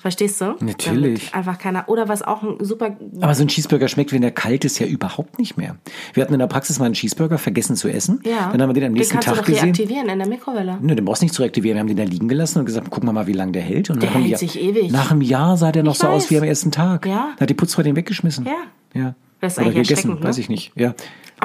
Verstehst 0.06 0.40
du? 0.40 0.54
Natürlich. 0.60 1.30
Damit 1.32 1.34
einfach 1.34 1.58
keiner. 1.58 1.88
Oder 1.88 2.06
was 2.08 2.22
auch 2.22 2.40
ein 2.44 2.64
super. 2.64 2.96
Aber 3.20 3.34
so 3.34 3.42
ein 3.42 3.48
Cheeseburger 3.48 3.88
schmeckt, 3.88 4.12
wenn 4.12 4.22
er 4.22 4.30
kalt 4.30 4.64
ist, 4.64 4.78
ja 4.78 4.86
überhaupt 4.86 5.40
nicht 5.40 5.56
mehr. 5.56 5.74
Wir 6.14 6.22
hatten 6.22 6.32
in 6.32 6.38
der 6.38 6.46
Praxis 6.46 6.78
mal 6.78 6.84
einen 6.84 6.94
Cheeseburger 6.94 7.38
vergessen 7.38 7.74
zu 7.74 7.88
essen. 7.88 8.20
Ja. 8.24 8.50
Dann 8.52 8.62
haben 8.62 8.68
wir 8.68 8.74
den 8.74 8.84
am 8.84 8.92
nächsten 8.92 9.14
den 9.14 9.24
kannst 9.24 9.26
Tag 9.40 9.44
du 9.46 9.52
doch 9.52 9.62
reaktivieren 9.62 10.08
in 10.08 10.20
der 10.20 10.28
Mikrowelle. 10.28 10.78
Nö, 10.80 10.94
den 10.94 11.04
brauchst 11.04 11.22
du 11.22 11.24
nicht 11.24 11.34
zu 11.34 11.42
reaktivieren. 11.42 11.74
Wir 11.74 11.80
haben 11.80 11.88
den 11.88 11.96
da 11.96 12.04
liegen 12.04 12.28
gelassen 12.28 12.60
und 12.60 12.66
gesagt, 12.66 12.88
gucken 12.88 13.08
wir 13.08 13.12
mal, 13.14 13.26
wie 13.26 13.32
lange 13.32 13.50
der 13.50 13.62
hält. 13.62 13.90
Und 13.90 14.00
Der 14.00 14.14
hält 14.14 14.26
Jahr, 14.28 14.38
sich 14.38 14.60
ewig. 14.62 14.92
Nach 14.92 15.10
einem 15.10 15.22
Jahr 15.22 15.56
sah 15.56 15.72
der 15.72 15.82
noch 15.82 15.94
Ich 15.94 15.98
so 15.98 16.06
aus 16.06 16.22
weiß. 16.22 16.30
wie 16.30 16.38
am 16.38 16.44
ersten 16.44 16.70
Tag. 16.70 17.04
Ja. 17.04 17.30
Da 17.36 17.40
hat 17.40 17.50
die 17.50 17.54
Putzfrau 17.54 17.82
den 17.82 17.96
weggeschmissen. 17.96 18.46
Ja. 18.46 18.52
Ja. 18.94 19.14
Das 19.40 19.54
ist 19.54 19.58
Oder 19.58 19.72
gegessen, 19.72 20.14
ne? 20.14 20.22
weiß 20.22 20.38
ich 20.38 20.48
nicht. 20.48 20.70
Ja. 20.76 20.94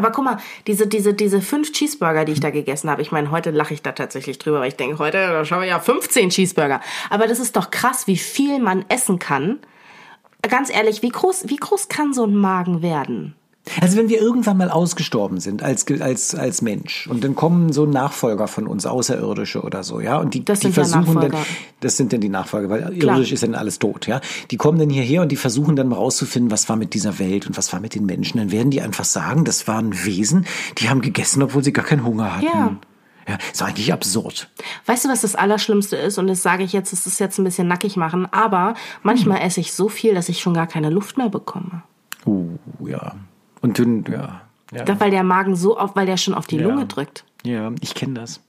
Aber 0.01 0.11
guck 0.11 0.25
mal, 0.25 0.37
diese, 0.65 0.87
diese, 0.87 1.13
diese 1.13 1.41
fünf 1.41 1.71
Cheeseburger, 1.73 2.25
die 2.25 2.31
ich 2.31 2.39
da 2.39 2.49
gegessen 2.49 2.89
habe, 2.89 3.03
ich 3.03 3.11
meine, 3.11 3.29
heute 3.29 3.51
lache 3.51 3.75
ich 3.75 3.83
da 3.83 3.91
tatsächlich 3.91 4.39
drüber, 4.39 4.61
weil 4.61 4.69
ich 4.69 4.75
denke, 4.75 4.97
heute 4.97 5.45
schauen 5.45 5.61
wir 5.61 5.67
ja 5.67 5.79
15 5.79 6.31
Cheeseburger. 6.31 6.81
Aber 7.11 7.27
das 7.27 7.39
ist 7.39 7.55
doch 7.55 7.69
krass, 7.69 8.07
wie 8.07 8.17
viel 8.17 8.59
man 8.59 8.83
essen 8.89 9.19
kann. 9.19 9.59
Ganz 10.41 10.73
ehrlich, 10.73 11.03
wie 11.03 11.09
groß, 11.09 11.49
wie 11.49 11.57
groß 11.57 11.87
kann 11.87 12.13
so 12.13 12.25
ein 12.25 12.35
Magen 12.35 12.81
werden? 12.81 13.35
Also 13.79 13.95
wenn 13.95 14.09
wir 14.09 14.19
irgendwann 14.19 14.57
mal 14.57 14.71
ausgestorben 14.71 15.39
sind 15.39 15.61
als, 15.61 15.85
als, 16.01 16.33
als 16.33 16.61
Mensch 16.63 17.07
und 17.07 17.23
dann 17.23 17.35
kommen 17.35 17.71
so 17.71 17.85
Nachfolger 17.85 18.47
von 18.47 18.65
uns, 18.65 18.87
Außerirdische 18.87 19.61
oder 19.61 19.83
so, 19.83 19.99
ja, 19.99 20.17
und 20.17 20.33
die, 20.33 20.43
Das 20.43 20.61
die 20.61 20.67
ja 20.67 20.73
versuchen 20.73 21.19
dann, 21.19 21.33
das 21.79 21.95
sind 21.95 22.11
dann 22.11 22.21
die 22.21 22.29
Nachfolger, 22.29 22.69
weil 22.69 22.81
Klar. 22.97 23.17
irdisch 23.17 23.31
ist 23.31 23.43
dann 23.43 23.53
alles 23.53 23.77
tot, 23.77 24.07
ja. 24.07 24.19
Die 24.49 24.57
kommen 24.57 24.79
dann 24.79 24.89
hierher 24.89 25.21
und 25.21 25.31
die 25.31 25.35
versuchen 25.35 25.75
dann 25.75 25.89
mal 25.89 25.97
rauszufinden, 25.97 26.51
was 26.51 26.69
war 26.69 26.75
mit 26.75 26.95
dieser 26.95 27.19
Welt 27.19 27.45
und 27.45 27.55
was 27.55 27.71
war 27.71 27.79
mit 27.79 27.93
den 27.93 28.05
Menschen. 28.05 28.39
Dann 28.39 28.51
werden 28.51 28.71
die 28.71 28.81
einfach 28.81 29.05
sagen, 29.05 29.45
das 29.45 29.67
waren 29.67 30.05
Wesen, 30.05 30.45
die 30.79 30.89
haben 30.89 31.01
gegessen, 31.01 31.43
obwohl 31.43 31.63
sie 31.63 31.71
gar 31.71 31.85
keinen 31.85 32.03
Hunger 32.03 32.35
hatten. 32.35 32.45
Ja. 32.45 32.77
Ja, 33.27 33.37
ist 33.51 33.61
eigentlich 33.61 33.93
absurd. 33.93 34.49
Weißt 34.87 35.05
du, 35.05 35.09
was 35.09 35.21
das 35.21 35.35
Allerschlimmste 35.35 35.95
ist? 35.95 36.17
Und 36.17 36.25
das 36.25 36.41
sage 36.41 36.63
ich 36.63 36.73
jetzt, 36.73 36.91
das 36.91 37.05
ist 37.05 37.19
jetzt 37.19 37.37
ein 37.37 37.43
bisschen 37.43 37.67
nackig 37.67 37.95
machen, 37.95 38.27
aber 38.31 38.73
manchmal 39.03 39.41
esse 39.41 39.59
ich 39.59 39.73
so 39.73 39.89
viel, 39.89 40.15
dass 40.15 40.27
ich 40.27 40.41
schon 40.41 40.55
gar 40.55 40.65
keine 40.65 40.89
Luft 40.89 41.19
mehr 41.19 41.29
bekomme. 41.29 41.83
Uh, 42.25 42.57
ja. 42.83 43.13
Und 43.61 43.79
dann, 43.79 44.03
ja. 44.11 44.41
Ich 44.71 44.77
Ja, 44.77 44.83
glaube, 44.85 45.01
weil 45.01 45.11
der 45.11 45.23
Magen 45.23 45.55
so 45.55 45.77
auf, 45.77 45.95
weil 45.95 46.05
der 46.05 46.17
schon 46.17 46.33
auf 46.33 46.47
die 46.47 46.57
Ja. 46.57 46.63
Lunge 46.63 46.85
drückt. 46.85 47.23
ja 47.43 47.71
ich 47.81 47.93
kenne 47.93 48.13
das. 48.15 48.39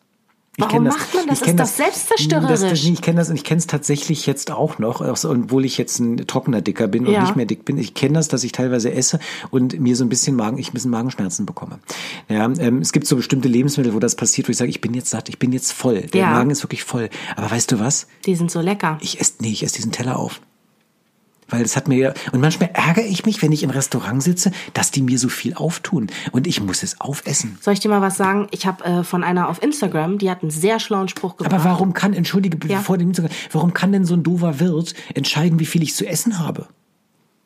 Ich 0.58 0.62
Warum 0.64 0.72
kenn 0.74 0.82
macht 0.84 1.14
man 1.14 1.26
das? 1.28 1.40
Ich 1.40 1.48
Ist 1.48 1.58
doch 1.58 1.64
selbstzerstörerisch. 1.64 2.60
Das, 2.60 2.60
das, 2.60 2.84
nee, 2.84 2.92
ich 2.92 3.00
kenne 3.00 3.16
das 3.16 3.30
und 3.30 3.36
ich 3.36 3.44
kenne 3.44 3.58
es 3.58 3.66
tatsächlich 3.66 4.26
jetzt 4.26 4.50
auch 4.50 4.78
noch, 4.78 5.00
obwohl 5.00 5.64
ich 5.64 5.78
jetzt 5.78 5.98
ein 5.98 6.18
trockener 6.26 6.60
Dicker 6.60 6.88
bin 6.88 7.06
und 7.06 7.12
Ja. 7.14 7.22
nicht 7.22 7.36
mehr 7.36 7.46
dick 7.46 7.64
bin. 7.64 7.78
Ich 7.78 7.94
kenne 7.94 8.12
das, 8.14 8.28
dass 8.28 8.44
ich 8.44 8.52
teilweise 8.52 8.92
esse 8.92 9.18
und 9.50 9.80
mir 9.80 9.96
so 9.96 10.04
ein 10.04 10.10
bisschen 10.10 10.36
Magen, 10.36 10.58
ich 10.58 10.68
ein 10.68 10.74
bisschen 10.74 10.90
Magenschmerzen 10.90 11.46
bekomme. 11.46 11.78
Ja, 12.28 12.44
ähm, 12.44 12.80
es 12.82 12.92
gibt 12.92 13.06
so 13.06 13.16
bestimmte 13.16 13.48
Lebensmittel, 13.48 13.94
wo 13.94 13.98
das 13.98 14.14
passiert, 14.14 14.46
wo 14.46 14.50
ich 14.50 14.58
sage, 14.58 14.68
ich 14.68 14.82
bin 14.82 14.92
jetzt 14.92 15.08
satt, 15.08 15.30
ich 15.30 15.38
bin 15.38 15.52
jetzt 15.52 15.72
voll. 15.72 16.02
Der 16.02 16.20
Ja. 16.20 16.30
Magen 16.32 16.50
ist 16.50 16.62
wirklich 16.62 16.84
voll. 16.84 17.08
Aber 17.34 17.50
weißt 17.50 17.72
du 17.72 17.80
was? 17.80 18.06
Die 18.26 18.34
sind 18.34 18.50
so 18.50 18.60
lecker. 18.60 18.98
Ich 19.00 19.20
esse, 19.22 19.32
nee, 19.40 19.48
ich 19.52 19.62
esse 19.64 19.76
diesen 19.76 19.90
Teller 19.90 20.18
auf. 20.18 20.42
Weil 21.52 21.62
es 21.62 21.76
hat 21.76 21.86
mir 21.86 21.96
ja, 21.98 22.14
und 22.32 22.40
manchmal 22.40 22.70
ärgere 22.72 23.04
ich 23.04 23.26
mich, 23.26 23.42
wenn 23.42 23.52
ich 23.52 23.62
im 23.62 23.70
Restaurant 23.70 24.22
sitze, 24.22 24.50
dass 24.72 24.90
die 24.90 25.02
mir 25.02 25.18
so 25.18 25.28
viel 25.28 25.54
auftun. 25.54 26.08
Und 26.32 26.46
ich 26.46 26.60
muss 26.62 26.82
es 26.82 27.00
aufessen. 27.00 27.58
Soll 27.60 27.74
ich 27.74 27.80
dir 27.80 27.90
mal 27.90 28.00
was 28.00 28.16
sagen? 28.16 28.48
Ich 28.50 28.66
habe 28.66 28.82
äh, 28.84 29.04
von 29.04 29.22
einer 29.22 29.48
auf 29.48 29.62
Instagram, 29.62 30.18
die 30.18 30.30
hat 30.30 30.42
einen 30.42 30.50
sehr 30.50 30.80
schlauen 30.80 31.08
Spruch 31.08 31.36
gebracht. 31.36 31.54
Aber 31.54 31.64
warum 31.64 31.92
kann, 31.92 32.14
entschuldige, 32.14 32.66
Ja. 32.66 32.80
vor 32.80 32.96
dem, 32.98 33.12
warum 33.52 33.74
kann 33.74 33.92
denn 33.92 34.04
so 34.04 34.14
ein 34.14 34.22
doofer 34.22 34.58
Wirt 34.60 34.94
entscheiden, 35.14 35.58
wie 35.60 35.66
viel 35.66 35.82
ich 35.82 35.94
zu 35.94 36.06
essen 36.06 36.38
habe? 36.38 36.66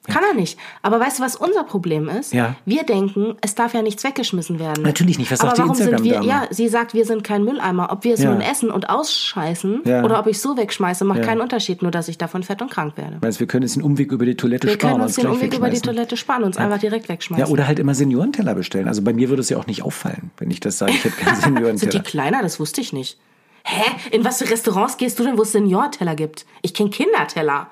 Kann 0.07 0.23
er 0.25 0.35
nicht. 0.35 0.59
Aber 0.83 1.01
weißt 1.01 1.19
du, 1.19 1.23
was 1.23 1.37
unser 1.37 1.65
Problem 1.65 2.09
ist? 2.09 2.33
Ja. 2.33 2.55
Wir 2.65 2.83
denken, 2.85 3.37
es 3.41 3.55
darf 3.55 3.75
ja 3.75 3.83
nichts 3.83 4.05
weggeschmissen 4.05 4.59
werden. 4.59 4.83
Natürlich 4.83 5.19
nicht. 5.19 5.31
Was 5.31 5.41
Aber 5.41 5.49
sagt 5.51 5.59
die 5.59 5.63
warum 5.63 5.75
sind 5.75 6.05
wir? 6.05 6.23
Ja, 6.23 6.45
sie 6.51 6.69
sagt, 6.69 6.95
wir 6.95 7.05
sind 7.05 7.25
kein 7.25 7.45
Mülleimer. 7.45 7.91
Ob 7.91 8.05
wir 8.05 8.15
es 8.15 8.23
Ja. 8.23 8.31
nun 8.31 8.41
essen 8.41 8.71
und 8.71 8.89
ausscheißen 8.89 9.83
Ja. 9.85 10.05
oder 10.05 10.19
ob 10.19 10.27
ich 10.27 10.41
so 10.41 10.57
wegschmeiße, 10.57 11.05
macht 11.05 11.21
Ja. 11.21 11.25
keinen 11.27 11.41
Unterschied. 11.41 11.83
Nur, 11.83 11.91
dass 11.91 12.09
ich 12.09 12.19
davon 12.19 12.43
fett 12.43 12.63
und 12.63 12.71
krank 12.71 12.97
werde. 12.97 13.19
Meinst, 13.21 13.41
wir 13.41 13.47
können 13.47 13.63
jetzt 13.63 13.77
den 13.77 13.83
Umweg 13.83 14.13
über 14.13 14.25
die 14.27 14.37
Toilette 14.37 14.67
Wir 14.69 14.75
sparen 14.75 14.91
können 14.93 15.01
und 15.03 15.07
uns 15.07 15.17
den 15.17 15.27
Umweg 15.27 15.55
über 15.55 15.71
die. 15.71 15.81
Toilette 15.81 16.17
sparen 16.17 16.43
und 16.43 16.49
uns 16.49 16.57
einfach 16.59 16.79
direkt 16.79 17.09
wegschmeißen. 17.09 17.45
Ja, 17.47 17.51
oder 17.53 17.67
halt 17.67 17.79
immer 17.79 17.95
Seniorenteller 17.95 18.55
bestellen. 18.55 18.89
Also 18.89 19.03
bei 19.03 19.13
mir 19.13 19.29
würde 19.29 19.41
es 19.43 19.49
ja 19.51 19.57
auch 19.59 19.67
nicht 19.67 19.83
auffallen, 19.83 20.31
wenn 20.39 20.51
ich 20.51 20.61
das 20.61 20.79
sage, 20.79 20.93
ich 20.93 21.05
hätte 21.05 21.17
keinen 21.17 21.35
sind 21.41 21.45
die 21.51 21.55
Seniorenteller. 21.61 22.03
kleiner? 22.03 22.43
Das 22.43 22.59
wusste 22.61 22.81
ich 22.81 22.93
nicht. 22.93 23.19
Hä? 23.65 23.83
In 24.13 24.25
was 24.25 24.39
für 24.39 24.49
Restaurants 24.51 24.97
gehst 24.97 25.19
du 25.19 25.25
denn, 25.25 25.37
wo 25.37 25.43
es 25.43 25.53
Seniorteller 25.53 26.15
gibt? 26.15 26.47
Ich 26.63 26.73
kenne 26.73 26.91
Kinderteller. 26.91 27.67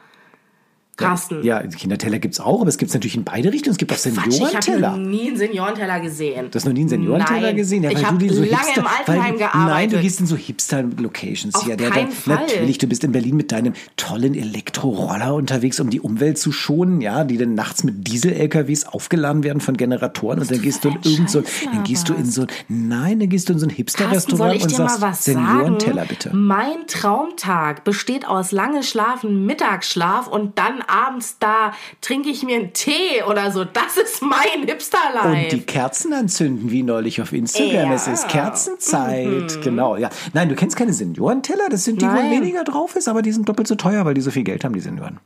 Carsten. 0.96 1.42
Ja, 1.42 1.60
Kinderteller 1.62 2.18
gibt's 2.18 2.40
auch, 2.40 2.60
aber 2.60 2.68
es 2.68 2.78
gibt's 2.78 2.94
natürlich 2.94 3.16
in 3.16 3.24
beide 3.24 3.52
Richtungen. 3.52 3.72
Es 3.72 3.78
gibt 3.78 3.92
auch 3.92 3.96
Quatsch, 3.96 4.12
ich 4.12 4.18
habe 4.18 4.32
Seniorenteller. 4.32 4.96
nie 4.96 5.28
einen 5.28 5.36
Seniorenteller 5.36 6.00
gesehen. 6.00 6.50
Du 6.50 6.56
hast 6.56 6.64
noch 6.64 6.72
nie 6.72 6.80
einen 6.80 6.88
Seniorenteller 6.88 7.40
Nein. 7.40 7.56
gesehen? 7.56 7.82
Ja, 7.82 7.90
ich 7.90 8.04
habe 8.04 8.28
so 8.28 8.42
lange 8.42 8.56
Hipster, 8.56 8.80
im 8.80 8.86
Altenheim 8.86 9.32
weil, 9.32 9.38
gearbeitet. 9.38 9.68
Nein, 9.68 9.90
du 9.90 10.00
gehst 10.00 10.20
in 10.20 10.26
so 10.26 10.36
Hipster-Locations 10.36 11.64
hier. 11.64 11.76
Der, 11.76 11.90
keinen 11.90 12.10
Fall. 12.10 12.36
Natürlich, 12.36 12.78
du 12.78 12.86
bist 12.86 13.04
in 13.04 13.12
Berlin 13.12 13.36
mit 13.36 13.52
deinem 13.52 13.74
tollen 13.96 14.34
Elektroroller 14.34 15.34
unterwegs, 15.34 15.80
um 15.80 15.90
die 15.90 16.00
Umwelt 16.00 16.38
zu 16.38 16.52
schonen, 16.52 17.00
ja, 17.00 17.24
die 17.24 17.38
dann 17.38 17.54
nachts 17.54 17.84
mit 17.84 18.06
Diesel-LKWs 18.06 18.84
aufgeladen 18.84 19.42
werden 19.44 19.60
von 19.60 19.76
Generatoren 19.76 20.40
und 20.40 20.50
dann 20.50 20.62
gehst 20.62 20.84
du 20.84 20.88
in 20.88 20.98
irgend 21.02 21.30
so, 21.30 21.42
dann 21.72 21.84
gehst 21.84 22.08
du 22.08 22.14
in 22.14 22.26
so, 22.26 22.46
nein, 22.68 23.20
dann 23.20 23.28
gehst 23.28 23.48
du 23.48 23.52
in 23.54 23.58
so 23.58 23.66
ein 23.66 23.70
Hipster-Restaurant 23.70 24.62
und 24.62 24.70
sagst, 24.70 25.24
Seniorenteller 25.24 26.04
bitte. 26.04 26.34
Mein 26.34 26.86
Traumtag 26.86 27.84
besteht 27.84 28.26
aus 28.26 28.52
lange 28.52 28.82
Schlafen, 28.82 29.46
Mittagsschlaf 29.46 30.28
und 30.28 30.58
dann 30.58 30.82
abends 30.88 31.38
da 31.38 31.72
trinke 32.00 32.30
ich 32.30 32.42
mir 32.42 32.56
einen 32.56 32.72
Tee 32.72 33.22
oder 33.28 33.50
so. 33.50 33.64
Das 33.64 33.96
ist 33.96 34.22
mein 34.22 34.66
Hipster-Life. 34.66 35.44
Und 35.44 35.52
die 35.52 35.60
Kerzen 35.62 36.12
anzünden, 36.12 36.70
wie 36.70 36.82
neulich 36.82 37.20
auf 37.20 37.32
Instagram. 37.32 37.74
Ja. 37.74 37.86
Mhm. 37.86 37.92
Es 37.92 38.06
ist 38.06 38.28
Kerzenzeit. 38.28 39.62
Genau, 39.62 39.96
ja. 39.96 40.10
Nein, 40.32 40.48
du 40.48 40.54
kennst 40.54 40.76
keine 40.76 40.92
Seniorenteller. 40.92 41.68
Das 41.70 41.84
sind 41.84 42.00
die, 42.02 42.06
wo 42.06 42.12
Nein. 42.12 42.30
weniger 42.30 42.64
drauf 42.64 42.96
ist, 42.96 43.08
aber 43.08 43.22
die 43.22 43.32
sind 43.32 43.48
doppelt 43.48 43.68
so 43.68 43.74
teuer, 43.74 44.04
weil 44.04 44.14
die 44.14 44.20
so 44.20 44.30
viel 44.30 44.44
Geld 44.44 44.64
haben, 44.64 44.74
die 44.74 44.80
Senioren. 44.80 45.20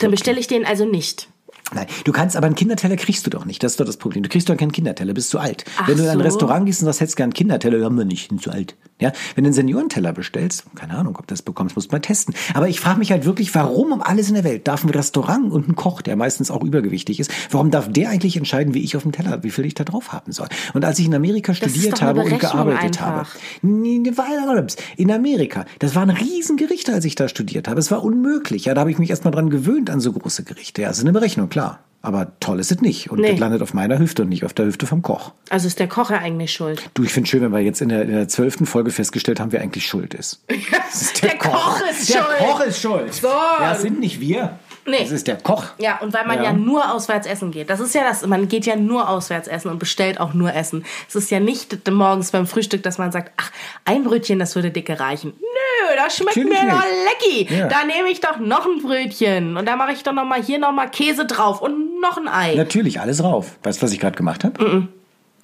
Dann 0.00 0.10
bestelle 0.10 0.38
ich 0.38 0.46
den 0.46 0.64
also 0.64 0.84
nicht. 0.84 1.28
Nein, 1.74 1.86
du 2.04 2.12
kannst, 2.12 2.36
aber 2.36 2.46
einen 2.46 2.54
Kinderteller 2.54 2.96
kriegst 2.96 3.26
du 3.26 3.30
doch 3.30 3.44
nicht. 3.44 3.62
Das 3.62 3.72
ist 3.72 3.80
doch 3.80 3.84
das 3.84 3.96
Problem. 3.96 4.22
Du 4.22 4.28
kriegst 4.28 4.48
doch 4.48 4.56
keinen 4.56 4.72
Kinderteller, 4.72 5.12
bist 5.14 5.30
zu 5.30 5.38
alt. 5.38 5.64
Ach 5.78 5.88
Wenn 5.88 5.98
du 5.98 6.04
in 6.04 6.08
ein 6.08 6.18
so. 6.18 6.24
Restaurant 6.24 6.66
gehst 6.66 6.80
und 6.80 6.86
sagst, 6.86 7.00
hättest 7.00 7.16
gern 7.16 7.26
einen 7.26 7.34
Kinderteller, 7.34 7.84
haben 7.84 7.98
wir 7.98 8.04
nicht, 8.04 8.28
sind 8.30 8.40
zu 8.40 8.50
alt. 8.50 8.74
Ja, 9.00 9.12
wenn 9.36 9.44
du 9.44 9.48
einen 9.48 9.54
Seniorenteller 9.54 10.12
bestellst, 10.12 10.64
keine 10.74 10.94
Ahnung, 10.94 11.14
ob 11.16 11.26
du 11.28 11.32
das 11.32 11.42
bekommst, 11.42 11.76
musst 11.76 11.92
du 11.92 11.94
mal 11.94 12.00
testen. 12.00 12.34
Aber 12.54 12.68
ich 12.68 12.80
frage 12.80 12.98
mich 12.98 13.12
halt 13.12 13.24
wirklich, 13.26 13.54
warum 13.54 13.92
um 13.92 14.02
alles 14.02 14.28
in 14.28 14.34
der 14.34 14.42
Welt 14.42 14.66
darf 14.66 14.82
ein 14.82 14.90
Restaurant 14.90 15.52
und 15.52 15.68
ein 15.68 15.76
Koch, 15.76 16.02
der 16.02 16.16
meistens 16.16 16.50
auch 16.50 16.64
übergewichtig 16.64 17.20
ist, 17.20 17.30
warum 17.50 17.70
darf 17.70 17.92
der 17.92 18.10
eigentlich 18.10 18.36
entscheiden, 18.36 18.74
wie 18.74 18.82
ich 18.82 18.96
auf 18.96 19.04
dem 19.04 19.12
Teller, 19.12 19.44
wie 19.44 19.50
viel 19.50 19.66
ich 19.66 19.74
da 19.74 19.84
drauf 19.84 20.12
haben 20.12 20.32
soll? 20.32 20.48
Und 20.74 20.84
als 20.84 20.98
ich 20.98 21.06
in 21.06 21.14
Amerika 21.14 21.54
studiert 21.54 22.02
habe 22.02 22.22
und 22.22 22.40
gearbeitet 22.40 23.00
einfach. 23.00 23.36
habe, 23.36 24.66
in 24.96 25.12
Amerika, 25.12 25.64
das 25.78 25.94
waren 25.94 26.10
Riesengerichte, 26.10 26.92
als 26.92 27.04
ich 27.04 27.14
da 27.14 27.28
studiert 27.28 27.68
habe. 27.68 27.78
Es 27.78 27.92
war 27.92 28.02
unmöglich. 28.02 28.64
Ja, 28.64 28.74
da 28.74 28.80
habe 28.80 28.90
ich 28.90 28.98
mich 28.98 29.10
erstmal 29.10 29.32
dran 29.32 29.48
gewöhnt 29.48 29.90
an 29.90 30.00
so 30.00 30.12
große 30.12 30.42
Gerichte. 30.42 30.82
Ja, 30.82 30.90
es 30.90 30.98
ist 30.98 31.04
eine 31.04 31.12
Berechnung, 31.12 31.48
klar. 31.48 31.57
Aber 32.00 32.38
toll 32.38 32.60
ist 32.60 32.70
es 32.70 32.80
nicht. 32.80 33.10
Und 33.10 33.20
Nee. 33.20 33.32
das 33.32 33.40
landet 33.40 33.60
auf 33.60 33.74
meiner 33.74 33.98
Hüfte 33.98 34.22
und 34.22 34.28
nicht 34.28 34.44
auf 34.44 34.54
der 34.54 34.66
Hüfte 34.66 34.86
vom 34.86 35.02
Koch. 35.02 35.32
Also 35.50 35.66
ist 35.66 35.80
der 35.80 35.88
Koch 35.88 36.10
ja 36.10 36.18
eigentlich 36.18 36.52
schuld. 36.52 36.88
Du, 36.94 37.02
ich 37.02 37.12
finde 37.12 37.28
schön, 37.28 37.42
wenn 37.42 37.50
wir 37.52 37.58
jetzt 37.58 37.80
in 37.82 37.88
der, 37.88 38.04
der 38.04 38.28
zwölften 38.28 38.66
Folge 38.66 38.92
festgestellt 38.92 39.40
haben, 39.40 39.50
wer 39.50 39.60
eigentlich 39.60 39.86
schuld 39.86 40.14
ist. 40.14 40.42
Ist 40.92 41.22
Der 41.22 41.36
Koch 41.36 41.80
ist 41.90 42.08
der 42.08 42.14
schuld. 42.22 42.38
Koch 42.38 42.60
ist 42.60 42.80
schuld. 42.80 43.14
So. 43.14 43.28
Ja, 43.28 43.74
sind 43.74 43.98
nicht 44.00 44.20
wir. 44.20 44.58
Nee. 44.88 45.02
Es 45.02 45.10
ist 45.10 45.26
der 45.26 45.36
Koch. 45.36 45.64
Ja, 45.78 45.98
und 46.00 46.12
weil 46.14 46.26
man 46.26 46.38
Ja. 46.38 46.44
ja. 46.44 46.52
nur 46.52 46.92
auswärts 46.92 47.26
essen 47.26 47.50
geht. 47.50 47.68
Das 47.70 47.78
ist 47.80 47.94
ja 47.94 48.02
das, 48.04 48.26
man 48.26 48.48
geht 48.48 48.66
ja 48.66 48.74
nur 48.76 49.08
auswärts 49.08 49.46
essen 49.48 49.68
und 49.70 49.78
bestellt 49.78 50.18
auch 50.18 50.34
nur 50.34 50.54
Essen. 50.54 50.84
Es 51.08 51.14
ist 51.14 51.30
ja 51.30 51.40
nicht 51.40 51.88
morgens 51.90 52.30
beim 52.30 52.46
Frühstück, 52.46 52.82
dass 52.82 52.98
man 52.98 53.12
sagt, 53.12 53.32
ach, 53.36 53.50
ein 53.84 54.04
Brötchen, 54.04 54.38
das 54.38 54.54
würde 54.54 54.70
dicke 54.70 54.98
reichen. 54.98 55.34
Nö, 55.40 55.96
das 55.96 56.16
schmeckt 56.16 56.36
Natürlich 56.36 56.62
mir 56.62 56.68
noch 56.68 56.82
nicht. 56.82 57.46
lecki. 57.48 57.54
Ja. 57.58 57.68
Da 57.68 57.84
nehme 57.84 58.08
ich 58.08 58.20
doch 58.20 58.38
noch 58.38 58.66
ein 58.66 58.82
Brötchen. 58.82 59.56
Und 59.56 59.66
da 59.66 59.76
mache 59.76 59.92
ich 59.92 60.02
doch 60.02 60.12
noch 60.12 60.24
mal 60.24 60.42
hier 60.42 60.58
noch 60.58 60.72
mal 60.72 60.88
Käse 60.88 61.26
drauf 61.26 61.60
und 61.60 62.00
noch 62.00 62.16
ein 62.16 62.28
Ei. 62.28 62.54
Natürlich, 62.54 63.00
alles 63.00 63.22
rauf. 63.22 63.58
Weißt 63.62 63.80
du, 63.80 63.84
was 63.84 63.92
ich 63.92 64.00
gerade 64.00 64.16
gemacht 64.16 64.44
habe? 64.44 64.88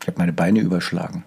Ich 0.01 0.07
habe 0.09 0.19
meine 0.19 0.33
Beine 0.33 0.61
überschlagen. 0.61 1.25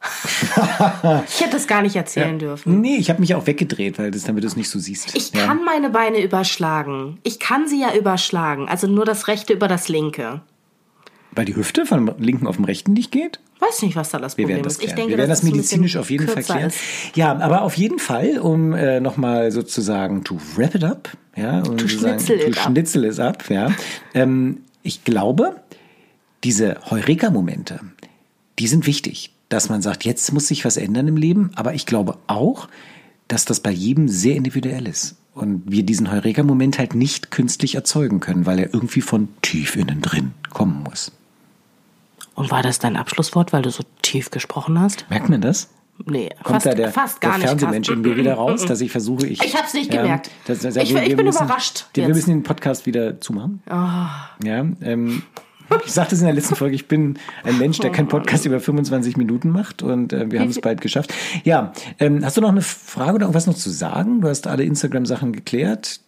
Ich 1.28 1.40
hätte 1.40 1.52
das 1.52 1.66
gar 1.66 1.82
nicht 1.82 1.96
erzählen 1.96 2.38
dürfen. 2.38 2.80
Nee, 2.80 2.96
ich 2.96 3.10
habe 3.10 3.20
mich 3.20 3.34
auch 3.34 3.46
weggedreht, 3.46 3.98
weil 3.98 4.10
das, 4.10 4.24
damit 4.24 4.44
du 4.44 4.48
es 4.48 4.56
nicht 4.56 4.70
so 4.70 4.78
siehst. 4.78 5.14
Ich 5.14 5.32
ja. 5.32 5.44
kann 5.46 5.64
meine 5.64 5.90
Beine 5.90 6.22
überschlagen. 6.22 7.18
Ich 7.22 7.38
kann 7.38 7.68
sie 7.68 7.80
ja 7.80 7.94
überschlagen. 7.94 8.68
Also 8.68 8.86
nur 8.86 9.04
das 9.04 9.28
rechte 9.28 9.52
über 9.52 9.68
das 9.68 9.88
linke. 9.88 10.40
Weil 11.32 11.44
die 11.44 11.54
Hüfte 11.54 11.86
vom 11.86 12.10
linken 12.18 12.46
auf 12.46 12.56
dem 12.56 12.64
rechten 12.64 12.92
nicht 12.92 13.12
geht? 13.12 13.40
Weiß 13.60 13.82
nicht, 13.82 13.94
was 13.94 14.10
da 14.10 14.18
das 14.18 14.36
Problem 14.36 14.62
das 14.62 14.74
ist. 14.76 14.84
Ich 14.84 14.94
denke, 14.94 15.10
Wir 15.10 15.18
werden 15.18 15.28
das 15.28 15.42
bisschen 15.42 15.56
medizinisch 15.56 15.96
auf 15.96 16.10
jeden 16.10 16.26
Fall 16.26 16.42
klären. 16.42 16.68
ist. 16.68 16.78
Ja, 17.14 17.38
aber 17.38 17.62
auf 17.62 17.74
jeden 17.76 17.98
Fall, 17.98 18.38
um 18.38 18.72
äh, 18.72 19.00
nochmal 19.00 19.52
sozusagen 19.52 20.24
to 20.24 20.38
wrap 20.56 20.74
it 20.74 20.82
up, 20.82 21.10
ja, 21.36 21.58
und 21.58 21.78
To 21.78 21.86
schnitzel 21.86 22.38
to 22.38 22.46
it 22.46 22.58
up. 22.58 22.64
schnitzel 22.64 23.04
it 23.04 23.20
up, 23.20 23.48
ja. 23.50 23.70
Ähm, 24.14 24.62
ich 24.82 25.04
glaube, 25.04 25.56
diese 26.42 26.78
Heureka-Momente, 26.90 27.80
die 28.58 28.66
sind 28.66 28.86
wichtig, 28.86 29.34
dass 29.50 29.68
man 29.68 29.82
sagt, 29.82 30.04
jetzt 30.04 30.32
muss 30.32 30.48
sich 30.48 30.64
was 30.64 30.78
ändern 30.78 31.06
im 31.08 31.16
Leben, 31.18 31.50
aber 31.56 31.74
ich 31.74 31.84
glaube 31.84 32.16
auch, 32.26 32.68
dass 33.28 33.44
das 33.44 33.60
bei 33.60 33.70
jedem 33.70 34.08
sehr 34.08 34.34
individuell 34.36 34.88
ist 34.88 35.16
und 35.34 35.62
wir 35.70 35.82
diesen 35.84 36.10
Heureka-Moment 36.10 36.78
halt 36.78 36.94
nicht 36.94 37.30
künstlich 37.30 37.74
erzeugen 37.74 38.20
können, 38.20 38.46
weil 38.46 38.58
er 38.58 38.72
irgendwie 38.72 39.02
von 39.02 39.28
tief 39.42 39.76
innen 39.76 40.00
drin 40.00 40.32
kommen 40.50 40.82
muss. 40.82 41.12
Und 42.34 42.50
war 42.50 42.62
das 42.62 42.78
dein 42.78 42.96
Abschlusswort, 42.96 43.52
weil 43.52 43.62
du 43.62 43.70
so 43.70 43.82
tief 44.02 44.30
gesprochen 44.30 44.80
hast? 44.80 45.04
Merkt 45.10 45.28
man 45.28 45.40
das? 45.42 45.68
Nee, 46.06 46.30
Kommt 46.42 46.62
fast, 46.62 46.66
da 46.66 46.74
der, 46.74 46.92
fast 46.92 47.20
gar 47.20 47.38
der. 47.38 47.48
Fernsehmensch 47.48 47.90
in 47.90 48.00
mir 48.00 48.16
wieder 48.16 48.32
raus, 48.34 48.64
dass 48.64 48.80
ich 48.80 48.90
versuche, 48.90 49.26
ich. 49.26 49.44
Ich 49.44 49.54
hab's 49.54 49.74
nicht 49.74 49.90
gemerkt. 49.90 50.30
das, 50.46 50.60
das, 50.60 50.76
Ich- 50.76 50.94
wir- 50.94 51.02
ich 51.02 51.10
wir 51.10 51.16
bin 51.16 51.26
müssen, 51.26 51.44
überrascht 51.44 51.86
Wir 51.92 52.04
jetzt. 52.06 52.16
müssen 52.16 52.30
den 52.30 52.42
Podcast 52.42 52.86
wieder 52.86 53.20
zumachen. 53.20 53.62
Ah. 53.68 54.30
Ja, 54.42 54.64
ähm, 54.80 55.22
ich 55.84 55.92
sagte 55.92 56.14
es 56.14 56.20
in 56.20 56.26
der 56.26 56.34
letzten 56.34 56.56
Folge, 56.56 56.74
ich 56.74 56.88
bin 56.88 57.18
ein 57.44 57.58
Mensch, 57.58 57.78
der 57.78 57.90
keinen 57.90 58.08
Podcast 58.08 58.44
über 58.46 58.60
25 58.60 59.16
Minuten 59.16 59.50
macht 59.50 59.82
und 59.82 60.12
äh, 60.12 60.30
wir 60.30 60.40
haben 60.40 60.48
es 60.50 60.60
bald 60.60 60.80
geschafft. 60.80 61.12
Ja, 61.44 61.72
ähm, 61.98 62.24
hast 62.24 62.36
du 62.36 62.40
noch 62.40 62.48
eine 62.50 62.62
Frage 62.62 63.14
oder 63.14 63.22
irgendwas 63.24 63.46
noch 63.46 63.54
zu 63.54 63.70
sagen? 63.70 64.20
Du 64.20 64.28
hast 64.28 64.46
alle 64.46 64.64
Instagram-Sachen 64.64 65.32
geklärt. 65.32 66.00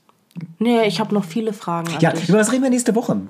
Nee, 0.59 0.87
ich 0.87 0.99
habe 1.01 1.15
noch 1.15 1.25
viele 1.25 1.53
Fragen 1.53 1.89
Ja, 2.01 2.13
dich. 2.13 2.29
über 2.29 2.39
was 2.39 2.53
reden 2.53 2.63
wir 2.63 2.71
nächste 2.71 2.95
Woche? 2.95 3.21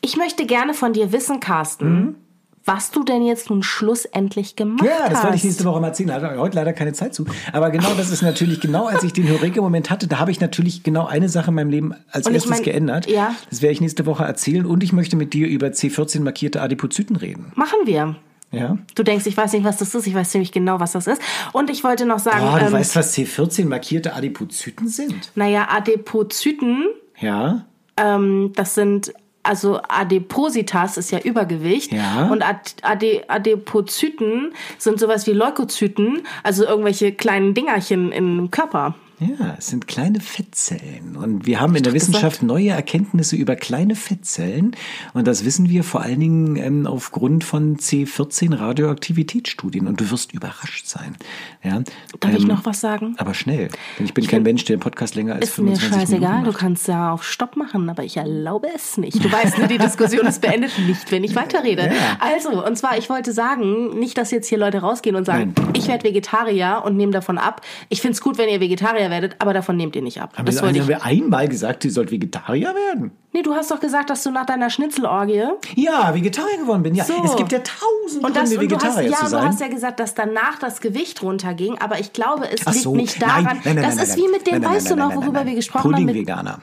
Ich 0.00 0.16
möchte 0.16 0.46
gerne 0.46 0.74
von 0.74 0.92
dir 0.92 1.12
wissen, 1.12 1.40
Carsten, 1.40 2.16
was 2.64 2.90
du 2.90 3.02
denn 3.04 3.22
jetzt 3.24 3.48
nun 3.50 3.62
schlussendlich 3.62 4.54
gemacht 4.56 4.82
Mhm. 4.82 4.86
Ja, 4.88 5.08
das 5.08 5.18
hast. 5.18 5.24
wollte 5.24 5.36
ich 5.38 5.44
nächste 5.44 5.64
Woche 5.64 5.80
mal 5.80 5.88
erzählen. 5.88 6.08
Da 6.08 6.14
hatte 6.20 6.34
ich 6.34 6.40
heute 6.40 6.56
leider 6.56 6.72
keine 6.72 6.92
Zeit 6.92 7.14
zu. 7.14 7.24
Aber 7.52 7.70
genau 7.70 7.94
das 7.96 8.10
ist 8.10 8.22
natürlich, 8.22 8.60
genau 8.60 8.86
als 8.86 9.02
ich 9.02 9.12
den 9.12 9.28
Heureka-Moment 9.28 9.90
hatte, 9.90 10.06
da 10.06 10.18
habe 10.18 10.30
ich 10.30 10.40
natürlich 10.40 10.82
genau 10.82 11.06
eine 11.06 11.28
Sache 11.28 11.48
in 11.48 11.54
meinem 11.54 11.70
Leben 11.70 11.94
als 12.10 12.26
Und 12.26 12.32
ich 12.32 12.36
erstes 12.42 12.50
mein, 12.50 12.62
geändert. 12.62 13.08
ja. 13.08 13.34
Das 13.48 13.62
werde 13.62 13.72
ich 13.72 13.80
nächste 13.80 14.04
Woche 14.06 14.24
erzählen 14.24 14.66
und 14.66 14.82
ich 14.82 14.92
möchte 14.92 15.16
mit 15.16 15.32
dir 15.32 15.46
über 15.48 15.68
C14 15.68 16.20
markierte 16.20 16.60
Adipozyten 16.60 17.16
reden. 17.16 17.52
Machen 17.54 17.78
wir. 17.84 18.16
Ja. 18.52 18.76
Du 18.96 19.04
denkst, 19.04 19.26
ich 19.26 19.36
weiß 19.36 19.52
nicht, 19.52 19.64
was 19.64 19.76
das 19.78 19.94
ist. 19.94 20.06
Ich 20.08 20.14
weiß 20.14 20.30
ziemlich 20.30 20.50
genau, 20.52 20.80
was 20.80 20.92
das 20.92 21.06
ist. 21.06 21.22
Und 21.52 21.70
ich 21.70 21.84
wollte 21.84 22.04
noch 22.04 22.18
sagen, 22.18 22.44
Oh, 22.52 22.58
du 22.58 22.66
ähm, 22.66 22.72
weißt, 22.72 22.96
was 22.96 23.16
C14 23.16 23.66
markierte 23.66 24.12
Adipozyten 24.14 24.88
sind? 24.88 25.30
naja, 25.36 25.68
Adipozyten, 25.70 26.86
Ja. 27.20 27.64
ähm, 27.96 28.52
das 28.56 28.74
sind, 28.74 29.12
also 29.42 29.80
Adipositas 29.88 30.96
ist 30.96 31.10
ja 31.10 31.18
Übergewicht. 31.20 31.92
Ja. 31.92 32.28
Und 32.30 32.42
Ad, 32.42 32.72
Ade, 32.82 33.24
Adipozyten 33.28 34.52
sind 34.78 35.00
sowas 35.00 35.26
wie 35.26 35.32
Leukozyten, 35.32 36.22
also 36.42 36.64
irgendwelche 36.64 37.12
kleinen 37.12 37.54
Dingerchen 37.54 38.12
im 38.12 38.50
Körper. 38.50 38.94
Ja, 39.20 39.56
es 39.58 39.66
sind 39.66 39.86
kleine 39.86 40.18
Fettzellen. 40.18 41.14
Und 41.14 41.44
wir 41.44 41.60
haben 41.60 41.76
in 41.76 41.82
der 41.82 41.92
Wissenschaft 41.92 42.42
neue 42.42 42.70
Erkenntnisse 42.70 43.36
über 43.36 43.54
kleine 43.54 43.94
Fettzellen. 43.94 44.74
Und 45.12 45.26
das 45.26 45.44
wissen 45.44 45.68
wir 45.68 45.84
vor 45.84 46.00
allen 46.00 46.20
Dingen 46.20 46.56
ähm, 46.56 46.86
aufgrund 46.86 47.44
von 47.44 47.76
C14 47.76 48.58
Radioaktivitätsstudien. 48.58 49.88
Und 49.88 50.00
du 50.00 50.10
wirst 50.10 50.32
überrascht 50.32 50.86
sein. 50.86 51.16
Ja, 51.62 51.82
Darf 52.20 52.32
ich 52.32 52.42
ähm, 52.42 52.48
noch 52.48 52.64
was 52.64 52.80
sagen? 52.80 53.14
Aber 53.18 53.34
schnell. 53.34 53.68
Denn 53.98 54.06
ich 54.06 54.14
bin 54.14 54.26
kein 54.26 54.42
Mensch, 54.42 54.64
der 54.64 54.74
einen 54.74 54.80
Podcast 54.80 55.14
länger 55.14 55.34
als 55.34 55.50
Ist 55.50 55.58
mir 55.58 55.76
25 55.76 56.00
scheißegal, 56.00 56.30
Minuten 56.38 56.52
du 56.52 56.58
kannst 56.58 56.88
ja 56.88 57.12
auf 57.12 57.22
Stopp 57.22 57.56
machen, 57.56 57.90
aber 57.90 58.04
ich 58.04 58.16
erlaube 58.16 58.68
es 58.74 58.96
nicht. 58.96 59.22
Du 59.22 59.30
weißt, 59.30 59.58
ne, 59.58 59.68
die 59.68 59.76
Diskussion 59.76 60.26
ist 60.26 60.40
beendet, 60.40 60.72
nicht 60.86 61.12
wenn 61.12 61.24
ich 61.24 61.36
weiterrede. 61.36 61.82
Ja. 61.82 62.16
Also, 62.20 62.64
und 62.64 62.78
zwar, 62.78 62.96
ich 62.96 63.10
wollte 63.10 63.34
sagen, 63.34 63.98
nicht, 63.98 64.16
dass 64.16 64.30
jetzt 64.30 64.48
hier 64.48 64.56
Leute 64.56 64.78
rausgehen 64.78 65.14
und 65.14 65.26
sagen, 65.26 65.52
Nein. 65.54 65.68
ich 65.74 65.88
werde 65.88 66.04
Vegetarier 66.04 66.82
und 66.86 66.96
nehme 66.96 67.12
davon 67.12 67.36
ab. 67.36 67.60
Ich 67.90 68.00
find's 68.00 68.22
gut, 68.22 68.38
wenn 68.38 68.48
ihr 68.48 68.60
Vegetarier 68.60 69.09
Vegetarier 69.10 69.22
werdet, 69.22 69.36
aber 69.40 69.52
davon 69.52 69.76
nehmt 69.76 69.96
ihr 69.96 70.02
nicht 70.02 70.20
ab. 70.20 70.32
Haben, 70.36 70.46
das 70.46 70.62
wollte 70.62 70.80
haben 70.80 70.82
ich. 70.82 70.88
wir 70.88 71.04
einmal 71.04 71.48
gesagt, 71.48 71.84
ihr 71.84 71.90
sollt 71.90 72.10
Vegetarier 72.10 72.74
werden? 72.74 73.10
Nee, 73.32 73.42
du 73.42 73.54
hast 73.54 73.70
doch 73.70 73.80
gesagt, 73.80 74.10
dass 74.10 74.22
du 74.22 74.30
nach 74.30 74.46
deiner 74.46 74.70
Schnitzelorgie 74.70 75.44
Ja, 75.76 76.14
Vegetarier 76.14 76.58
geworden 76.58 76.82
bin. 76.82 76.94
Ja, 76.94 77.04
So. 77.04 77.14
es 77.24 77.36
gibt 77.36 77.52
ja 77.52 77.60
tausend 77.60 78.24
und, 78.24 78.34
das, 78.36 78.50
Gründe, 78.50 78.64
und 78.74 78.82
du 78.82 78.86
hast, 78.86 78.96
Vegetarier 78.98 79.10
ja, 79.10 79.16
zu 79.18 79.24
du 79.24 79.30
sein. 79.30 79.44
hast 79.48 79.60
ja 79.60 79.68
gesagt, 79.68 80.00
dass 80.00 80.14
danach 80.14 80.58
das 80.58 80.80
Gewicht 80.80 81.22
runterging, 81.22 81.78
aber 81.78 82.00
ich 82.00 82.12
glaube, 82.12 82.48
es 82.50 82.60
Ach 82.66 82.72
liegt 82.72 82.82
so. 82.84 82.94
nicht 82.96 83.20
daran. 83.22 83.44
nein, 83.44 83.60
nein, 83.64 83.76
das 83.76 83.96
nein, 83.96 84.04
ist 84.04 84.16
nein, 84.16 84.18
wie 84.26 84.30
mit 84.32 84.46
dem, 84.46 84.64
weißt 84.64 84.90
du 84.90 84.96
noch, 84.96 85.14
worüber 85.14 85.44
wir 85.46 85.54
gesprochen 85.54 85.84
haben? 85.94 86.06
Pudding-Veganer. 86.06 86.58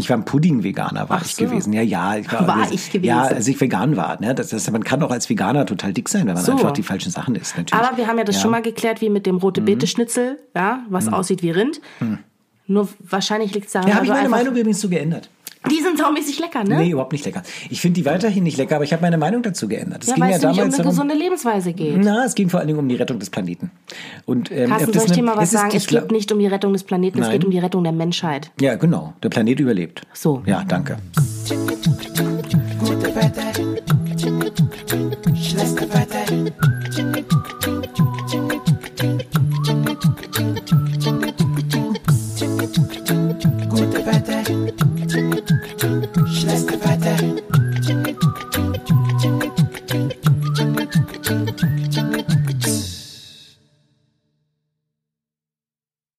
Ich 0.00 0.08
war 0.08 0.16
ein 0.16 0.24
Pudding-Veganer, 0.24 1.08
war 1.10 1.18
Ach 1.20 1.24
ich 1.26 1.34
so. 1.34 1.44
gewesen. 1.44 1.72
Ja, 1.72 1.82
ja. 1.82 2.16
Ich 2.16 2.32
war, 2.32 2.46
War 2.46 2.70
ich 2.72 2.90
gewesen. 2.90 3.04
Ja, 3.08 3.22
als 3.22 3.48
ich 3.48 3.60
vegan 3.60 3.96
war. 3.96 4.20
Ne? 4.20 4.34
Das, 4.34 4.48
das, 4.50 4.70
man 4.70 4.84
kann 4.84 5.02
auch 5.02 5.10
als 5.10 5.28
Veganer 5.28 5.66
total 5.66 5.92
dick 5.92 6.08
sein, 6.08 6.26
wenn 6.26 6.34
man 6.34 6.42
So. 6.44 6.52
einfach 6.52 6.70
die 6.70 6.84
falschen 6.84 7.10
Sachen 7.10 7.34
isst. 7.34 7.56
Natürlich. 7.58 7.84
aber 7.84 7.96
wir 7.96 8.06
haben 8.06 8.16
ja 8.16 8.24
das 8.24 8.40
schon 8.40 8.52
mal 8.52 8.62
geklärt, 8.62 9.00
wie 9.00 9.10
mit 9.10 9.26
dem 9.26 9.36
rote 9.38 9.60
Beete-Schnitzel, 9.60 10.38
ja, 10.54 10.84
was 10.88 11.12
aussieht 11.12 11.42
wie 11.42 11.50
Rind. 11.50 11.80
Nur 12.68 12.88
wahrscheinlich 13.00 13.54
liegt 13.54 13.66
es 13.66 13.72
daran, 13.72 13.88
Ja, 13.88 13.94
habe 13.96 14.04
ich 14.04 14.10
du 14.10 14.16
meine 14.16 14.28
Meinung 14.28 14.54
übrigens 14.54 14.78
zu 14.80 14.88
geändert. 14.88 15.28
Saumäßig 15.98 16.38
lecker, 16.38 16.64
ne? 16.64 16.78
Nee, 16.78 16.90
überhaupt 16.90 17.12
nicht 17.12 17.24
lecker. 17.24 17.42
Ich 17.70 17.80
finde 17.80 18.00
die 18.00 18.06
weiterhin 18.06 18.44
nicht 18.44 18.56
lecker, 18.56 18.76
aber 18.76 18.84
ich 18.84 18.92
habe 18.92 19.02
meine 19.02 19.18
Meinung 19.18 19.42
dazu 19.42 19.68
geändert. 19.68 20.02
Es 20.02 20.08
ja, 20.08 20.14
ging 20.14 20.24
weil 20.24 20.30
ja 20.30 20.36
es 20.36 20.42
nämlich 20.42 20.58
um 20.58 20.70
damals 20.70 20.74
eine 20.74 20.84
darum, 20.84 21.08
gesunde 21.08 21.14
Lebensweise 21.14 21.72
geht. 21.72 21.96
na, 21.98 22.24
es 22.24 22.34
ging 22.34 22.48
vor 22.48 22.60
allen 22.60 22.68
Dingen 22.68 22.78
um 22.78 22.88
die 22.88 22.96
Rettung 22.96 23.18
des 23.18 23.30
Planeten. 23.30 23.70
Und 24.24 24.50
ähm, 24.50 24.70
Carsten, 24.70 24.92
soll 24.92 25.04
ich 25.06 25.12
dir 25.12 25.22
mal 25.22 25.36
was 25.36 25.44
es 25.44 25.50
sagen? 25.52 25.76
Es 25.76 25.86
geht 25.86 26.10
nicht 26.10 26.32
um 26.32 26.38
die 26.38 26.46
Rettung 26.46 26.72
des 26.72 26.84
Planeten, 26.84 27.18
es 27.18 27.26
Nein. 27.26 27.32
geht 27.32 27.44
um 27.44 27.50
die 27.50 27.58
Rettung 27.58 27.82
der 27.82 27.92
Menschheit. 27.92 28.50
Ja, 28.60 28.76
genau. 28.76 29.14
Der 29.22 29.28
Planet 29.28 29.60
überlebt. 29.60 30.02
So. 30.12 30.42
Ja, 30.46 30.64
danke. 30.66 30.96
Schlechte 35.34 35.88
Wetter. 35.94 36.77